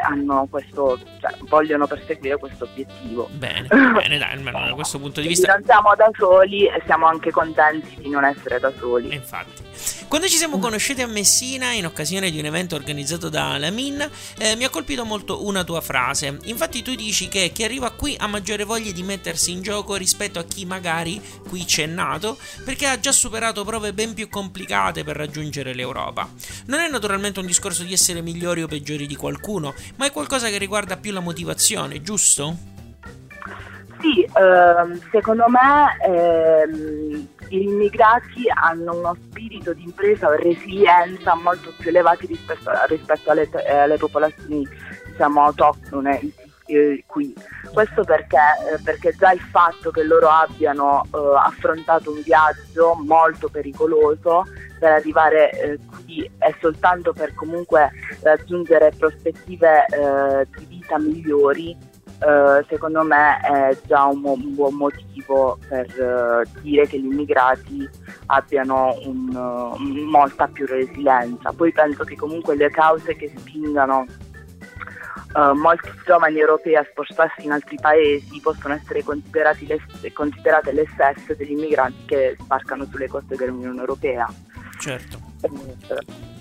questo, 0.49 0.99
cioè, 1.19 1.33
vogliono 1.47 1.87
perseguire 1.87 2.37
questo 2.37 2.65
obiettivo. 2.65 3.29
Bene, 3.31 3.67
bene, 3.69 4.17
dai, 4.17 4.33
almeno 4.33 4.59
da 4.59 4.73
questo 4.73 4.99
punto 4.99 5.21
di 5.21 5.27
vista. 5.27 5.53
Non 5.53 5.63
siamo 5.63 5.93
da 5.95 6.09
soli 6.13 6.67
e 6.67 6.81
siamo 6.85 7.07
anche 7.07 7.31
contenti 7.31 7.95
di 7.99 8.09
non 8.09 8.25
essere 8.25 8.59
da 8.59 8.71
soli. 8.77 9.13
Infatti. 9.13 9.61
Quando 10.13 10.29
ci 10.29 10.37
siamo 10.37 10.59
conosciuti 10.59 11.01
a 11.01 11.07
Messina 11.07 11.71
in 11.71 11.87
occasione 11.87 12.29
di 12.29 12.37
un 12.37 12.45
evento 12.45 12.75
organizzato 12.75 13.29
da 13.29 13.57
Lamin, 13.57 14.07
eh, 14.37 14.55
mi 14.55 14.63
ha 14.63 14.69
colpito 14.69 15.05
molto 15.05 15.43
una 15.43 15.63
tua 15.63 15.81
frase. 15.81 16.37
Infatti 16.43 16.83
tu 16.83 16.93
dici 16.93 17.27
che 17.27 17.49
chi 17.51 17.63
arriva 17.63 17.89
qui 17.89 18.15
ha 18.19 18.27
maggiore 18.27 18.63
voglia 18.63 18.91
di 18.91 19.01
mettersi 19.01 19.49
in 19.49 19.63
gioco 19.63 19.95
rispetto 19.95 20.37
a 20.37 20.43
chi 20.43 20.65
magari 20.65 21.19
qui 21.49 21.65
c'è 21.65 21.87
nato 21.87 22.37
perché 22.63 22.85
ha 22.85 22.99
già 22.99 23.11
superato 23.11 23.63
prove 23.63 23.91
ben 23.91 24.13
più 24.13 24.29
complicate 24.29 25.03
per 25.03 25.15
raggiungere 25.15 25.73
l'Europa. 25.73 26.31
Non 26.67 26.81
è 26.81 26.87
naturalmente 26.87 27.39
un 27.39 27.47
discorso 27.47 27.81
di 27.81 27.93
essere 27.93 28.21
migliori 28.21 28.61
o 28.61 28.67
peggiori 28.67 29.07
di 29.07 29.15
qualcuno, 29.15 29.73
ma 29.95 30.05
è 30.05 30.11
qualcosa 30.11 30.47
che 30.49 30.59
riguarda 30.59 30.95
più 30.95 31.11
la 31.11 31.21
motivazione, 31.21 32.03
giusto? 32.03 32.72
Sì, 34.03 34.27
ehm, 34.35 34.99
secondo 35.11 35.45
me 35.47 35.97
ehm, 36.05 37.25
gli 37.47 37.61
immigrati 37.61 38.43
hanno 38.53 38.97
uno 38.97 39.15
spirito 39.29 39.71
di 39.71 39.83
impresa 39.83 40.27
o 40.27 40.35
resilienza 40.35 41.33
molto 41.35 41.71
più 41.77 41.87
elevati 41.87 42.25
rispetto, 42.25 42.69
rispetto 42.89 43.31
alle, 43.31 43.49
alle, 43.65 43.95
popolazioni 43.95 44.67
diciamo, 45.07 45.43
autoctone 45.43 46.19
qui. 47.05 47.33
Questo 47.71 48.03
perché, 48.03 48.37
eh, 48.73 48.81
perché, 48.83 49.15
già 49.17 49.31
il 49.31 49.39
fatto 49.39 49.89
che 49.89 50.03
loro 50.03 50.27
abbiano 50.27 51.03
eh, 51.05 51.17
affrontato 51.37 52.11
un 52.11 52.21
viaggio 52.23 52.95
molto 52.95 53.47
pericoloso 53.47 54.43
per 54.79 54.91
arrivare 54.91 55.49
eh, 55.51 55.79
qui 56.03 56.29
è 56.39 56.53
soltanto 56.59 57.13
per 57.13 57.33
comunque 57.35 57.89
raggiungere 58.21 58.91
prospettive 58.97 59.85
eh, 59.85 60.47
di 60.57 60.65
vita 60.65 60.99
migliori 60.99 61.91
Uh, 62.25 62.63
secondo 62.69 63.03
me 63.03 63.37
è 63.41 63.77
già 63.85 64.05
un, 64.05 64.21
un 64.23 64.55
buon 64.55 64.75
motivo 64.75 65.57
per 65.67 65.87
uh, 65.99 66.59
dire 66.61 66.87
che 66.87 66.97
gli 66.97 67.05
immigrati 67.05 67.89
abbiano 68.27 68.95
un, 69.03 69.35
uh, 69.35 69.77
molta 70.09 70.47
più 70.47 70.65
resilienza. 70.65 71.51
Poi 71.51 71.73
penso 71.73 72.05
che 72.05 72.15
comunque 72.15 72.55
le 72.55 72.69
cause 72.69 73.15
che 73.15 73.31
spingano 73.35 74.05
molti 75.55 75.89
giovani 76.05 76.37
europei 76.37 76.75
a 76.75 76.85
spostarsi 76.91 77.45
in 77.45 77.51
altri 77.51 77.75
paesi 77.81 78.39
possono 78.39 78.75
essere 78.75 79.03
le, 79.03 80.13
considerate 80.13 80.71
le 80.71 80.85
stesse 80.93 81.35
degli 81.35 81.53
immigranti 81.53 82.05
che 82.05 82.37
sbarcano 82.39 82.85
sulle 82.85 83.07
coste 83.07 83.35
dell'Unione 83.35 83.79
Europea. 83.79 84.31
Certo. 84.79 85.17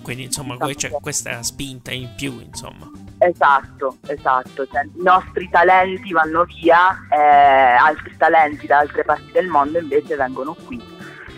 Quindi 0.03 0.25
insomma 0.25 0.55
c'è 0.75 0.91
questa 0.91 1.41
spinta 1.41 1.91
in 1.91 2.13
più, 2.15 2.39
insomma. 2.39 3.02
Esatto, 3.17 3.97
esatto. 4.07 4.67
Cioè, 4.67 4.83
I 4.83 5.03
nostri 5.03 5.49
talenti 5.49 6.11
vanno 6.11 6.45
via, 6.45 6.97
eh, 7.09 7.77
altri 7.79 8.15
talenti 8.17 8.67
da 8.67 8.79
altre 8.79 9.03
parti 9.03 9.31
del 9.31 9.47
mondo 9.47 9.79
invece 9.79 10.15
vengono 10.15 10.55
qui. 10.65 10.91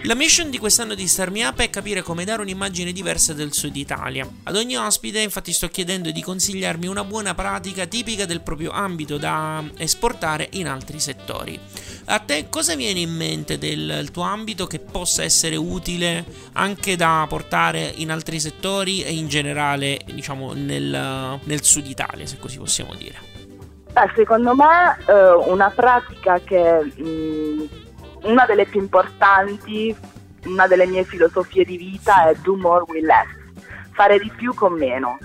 La 0.05 0.13
mission 0.13 0.51
di 0.51 0.59
quest'anno 0.59 0.93
di 0.93 1.07
Star 1.07 1.31
Me 1.31 1.43
Up 1.47 1.59
è 1.59 1.69
capire 1.71 2.03
come 2.03 2.25
dare 2.25 2.43
un'immagine 2.43 2.91
diversa 2.91 3.33
del 3.33 3.53
sud 3.53 3.75
Italia. 3.75 4.27
Ad 4.43 4.55
ogni 4.55 4.77
ospite 4.77 5.19
infatti 5.19 5.51
sto 5.51 5.67
chiedendo 5.67 6.11
di 6.11 6.21
consigliarmi 6.21 6.85
una 6.85 7.03
buona 7.03 7.33
pratica 7.33 7.87
tipica 7.87 8.25
del 8.25 8.41
proprio 8.41 8.69
ambito 8.69 9.17
da 9.17 9.63
esportare 9.77 10.47
in 10.51 10.67
altri 10.67 10.99
settori. 10.99 11.59
A 12.07 12.19
te 12.19 12.47
cosa 12.49 12.75
viene 12.75 12.99
in 12.99 13.15
mente 13.15 13.57
del 13.57 14.11
tuo 14.11 14.23
ambito 14.23 14.67
che 14.67 14.79
possa 14.79 15.23
essere 15.23 15.55
utile 15.55 16.23
anche 16.53 16.95
da 16.95 17.25
portare 17.27 17.91
in 17.95 18.11
altri 18.11 18.39
settori 18.39 19.03
e 19.03 19.13
in 19.13 19.27
generale 19.27 19.99
diciamo 20.05 20.53
nel, 20.53 21.39
nel 21.43 21.63
sud 21.63 21.87
Italia 21.87 22.25
se 22.25 22.37
così 22.37 22.57
possiamo 22.57 22.93
dire? 22.93 23.17
Beh, 23.91 24.11
secondo 24.15 24.53
me 24.55 24.97
eh, 25.07 25.33
una 25.49 25.69
pratica 25.69 26.39
che... 26.39 26.83
Mh, 26.95 27.83
una 28.25 28.45
delle 28.45 28.65
più 28.65 28.79
importanti, 28.79 29.95
una 30.45 30.67
delle 30.67 30.85
mie 30.85 31.03
filosofie 31.03 31.63
di 31.63 31.77
vita 31.77 32.29
è 32.29 32.35
do 32.41 32.55
more 32.55 32.83
with 32.87 33.03
less, 33.03 33.27
fare 33.93 34.19
di 34.19 34.31
più 34.35 34.53
con 34.53 34.73
meno. 34.73 35.17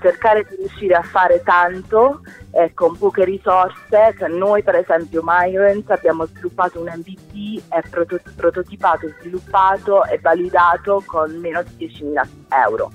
Cercare 0.00 0.44
di 0.48 0.56
riuscire 0.56 0.94
a 0.94 1.02
fare 1.02 1.42
tanto 1.42 2.20
eh, 2.52 2.72
con 2.74 2.96
poche 2.96 3.24
risorse. 3.24 4.14
Cioè, 4.18 4.28
noi 4.28 4.62
per 4.62 4.76
esempio 4.76 5.22
Migrants 5.24 5.90
abbiamo 5.90 6.26
sviluppato 6.26 6.80
un 6.80 6.92
MVP, 6.94 7.62
è 7.68 7.80
protot- 7.88 8.34
prototipato, 8.34 9.08
sviluppato 9.20 10.04
e 10.04 10.18
validato 10.18 11.02
con 11.06 11.36
meno 11.36 11.62
di 11.62 11.86
10.000 11.86 12.26
euro. 12.48 12.90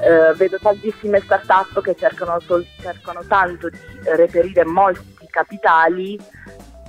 Eh, 0.00 0.34
vedo 0.36 0.58
tantissime 0.58 1.20
start-up 1.20 1.80
che 1.80 1.96
cercano, 1.96 2.38
sol- 2.40 2.66
cercano 2.80 3.24
tanto 3.26 3.68
di 3.68 3.78
reperire 4.04 4.64
molti 4.64 5.26
capitali 5.30 6.18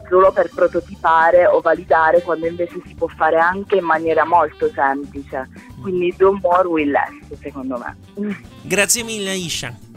solo 0.10 0.32
per 0.32 0.50
prototipare 0.54 1.46
o 1.46 1.62
validare 1.62 2.22
quando 2.22 2.48
invece 2.48 2.82
si 2.86 2.96
può 2.96 3.08
fare 3.08 3.38
anche 3.38 3.78
in 3.78 3.86
maniera 3.86 4.26
molto 4.26 4.70
semplice. 4.74 5.50
Quindi 5.82 6.14
do 6.18 6.38
more 6.42 6.68
with 6.68 6.88
less, 6.88 7.40
secondo 7.40 7.78
me. 7.78 8.38
Grazie 8.64 9.04
mille 9.04 9.30
Aisha. 9.30 9.89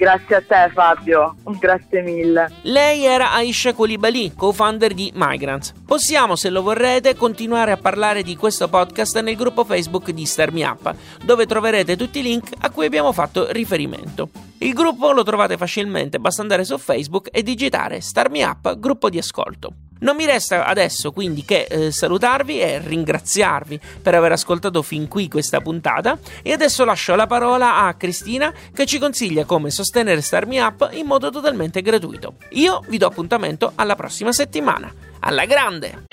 Grazie 0.00 0.36
a 0.36 0.40
te 0.40 0.70
Fabio, 0.72 1.36
grazie 1.58 2.00
mille. 2.00 2.50
Lei 2.62 3.04
era 3.04 3.32
Aisha 3.32 3.74
Koulibaly, 3.74 4.32
co-founder 4.34 4.94
di 4.94 5.12
Migrants. 5.14 5.74
Possiamo, 5.84 6.36
se 6.36 6.48
lo 6.48 6.62
vorrete, 6.62 7.14
continuare 7.14 7.72
a 7.72 7.76
parlare 7.76 8.22
di 8.22 8.34
questo 8.34 8.66
podcast 8.68 9.20
nel 9.20 9.36
gruppo 9.36 9.62
Facebook 9.62 10.10
di 10.12 10.24
Star 10.24 10.52
Me 10.52 10.64
Up, 10.64 10.94
dove 11.22 11.44
troverete 11.44 11.98
tutti 11.98 12.20
i 12.20 12.22
link 12.22 12.48
a 12.60 12.70
cui 12.70 12.86
abbiamo 12.86 13.12
fatto 13.12 13.52
riferimento. 13.52 14.30
Il 14.60 14.72
gruppo 14.72 15.12
lo 15.12 15.22
trovate 15.22 15.58
facilmente, 15.58 16.18
basta 16.18 16.40
andare 16.40 16.64
su 16.64 16.78
Facebook 16.78 17.28
e 17.30 17.42
digitare 17.42 18.00
Star 18.00 18.30
Me 18.30 18.42
Up 18.42 18.78
gruppo 18.78 19.10
di 19.10 19.18
ascolto. 19.18 19.89
Non 20.00 20.16
mi 20.16 20.24
resta 20.24 20.64
adesso 20.64 21.12
quindi 21.12 21.44
che 21.44 21.66
eh, 21.68 21.92
salutarvi 21.92 22.60
e 22.60 22.78
ringraziarvi 22.78 23.80
per 24.00 24.14
aver 24.14 24.32
ascoltato 24.32 24.82
fin 24.82 25.08
qui 25.08 25.28
questa 25.28 25.60
puntata 25.60 26.18
e 26.42 26.52
adesso 26.52 26.84
lascio 26.84 27.14
la 27.14 27.26
parola 27.26 27.82
a 27.82 27.94
Cristina 27.94 28.52
che 28.72 28.86
ci 28.86 28.98
consiglia 28.98 29.44
come 29.44 29.70
sostenere 29.70 30.22
Star 30.22 30.46
Me 30.46 30.60
Up 30.60 30.88
in 30.92 31.06
modo 31.06 31.30
totalmente 31.30 31.82
gratuito. 31.82 32.34
Io 32.50 32.82
vi 32.88 32.98
do 32.98 33.06
appuntamento 33.06 33.72
alla 33.74 33.94
prossima 33.94 34.32
settimana. 34.32 34.92
Alla 35.20 35.44
grande! 35.44 36.04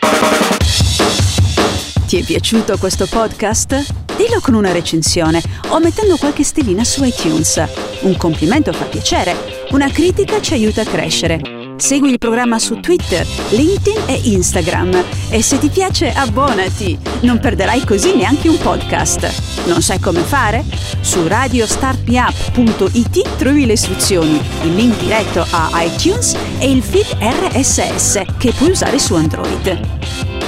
Ti 2.08 2.20
è 2.20 2.24
piaciuto 2.24 2.78
questo 2.78 3.06
podcast? 3.06 3.94
Dillo 4.16 4.40
con 4.42 4.54
una 4.54 4.72
recensione 4.72 5.42
o 5.70 5.80
mettendo 5.80 6.18
qualche 6.18 6.44
stellina 6.44 6.84
su 6.84 7.04
iTunes. 7.04 7.64
Un 8.02 8.16
complimento 8.18 8.72
fa 8.74 8.86
piacere, 8.86 9.36
una 9.72 9.90
critica 9.92 10.42
ci 10.42 10.54
aiuta 10.54 10.82
a 10.82 10.86
crescere. 10.86 11.57
Segui 11.78 12.10
il 12.10 12.18
programma 12.18 12.60
su 12.60 12.80
Twitter, 12.80 13.26
LinkedIn 13.52 14.02
e 14.08 14.20
Instagram 14.24 15.04
e 15.30 15.44
se 15.44 15.60
ti 15.60 15.70
piace 15.70 16.12
abbonati, 16.12 16.98
non 17.22 17.40
perderai 17.40 17.86
così 17.86 18.16
neanche 18.16 18.50
un 18.50 18.58
podcast. 18.58 19.66
Non 19.68 19.82
sai 19.82 20.00
come 20.00 20.20
fare? 20.22 20.66
Su 21.02 21.28
radiostartmeup.it 21.28 23.36
trovi 23.38 23.66
le 23.66 23.74
istruzioni, 23.74 24.42
il 24.64 24.76
link 24.76 24.98
diretto 25.00 25.46
a 25.50 25.70
iTunes 25.84 26.36
e 26.60 26.72
il 26.72 26.82
feed 26.82 27.18
RSS 27.20 28.22
che 28.38 28.54
puoi 28.54 28.70
usare 28.72 28.98
su 28.98 29.14
Android. 29.14 30.27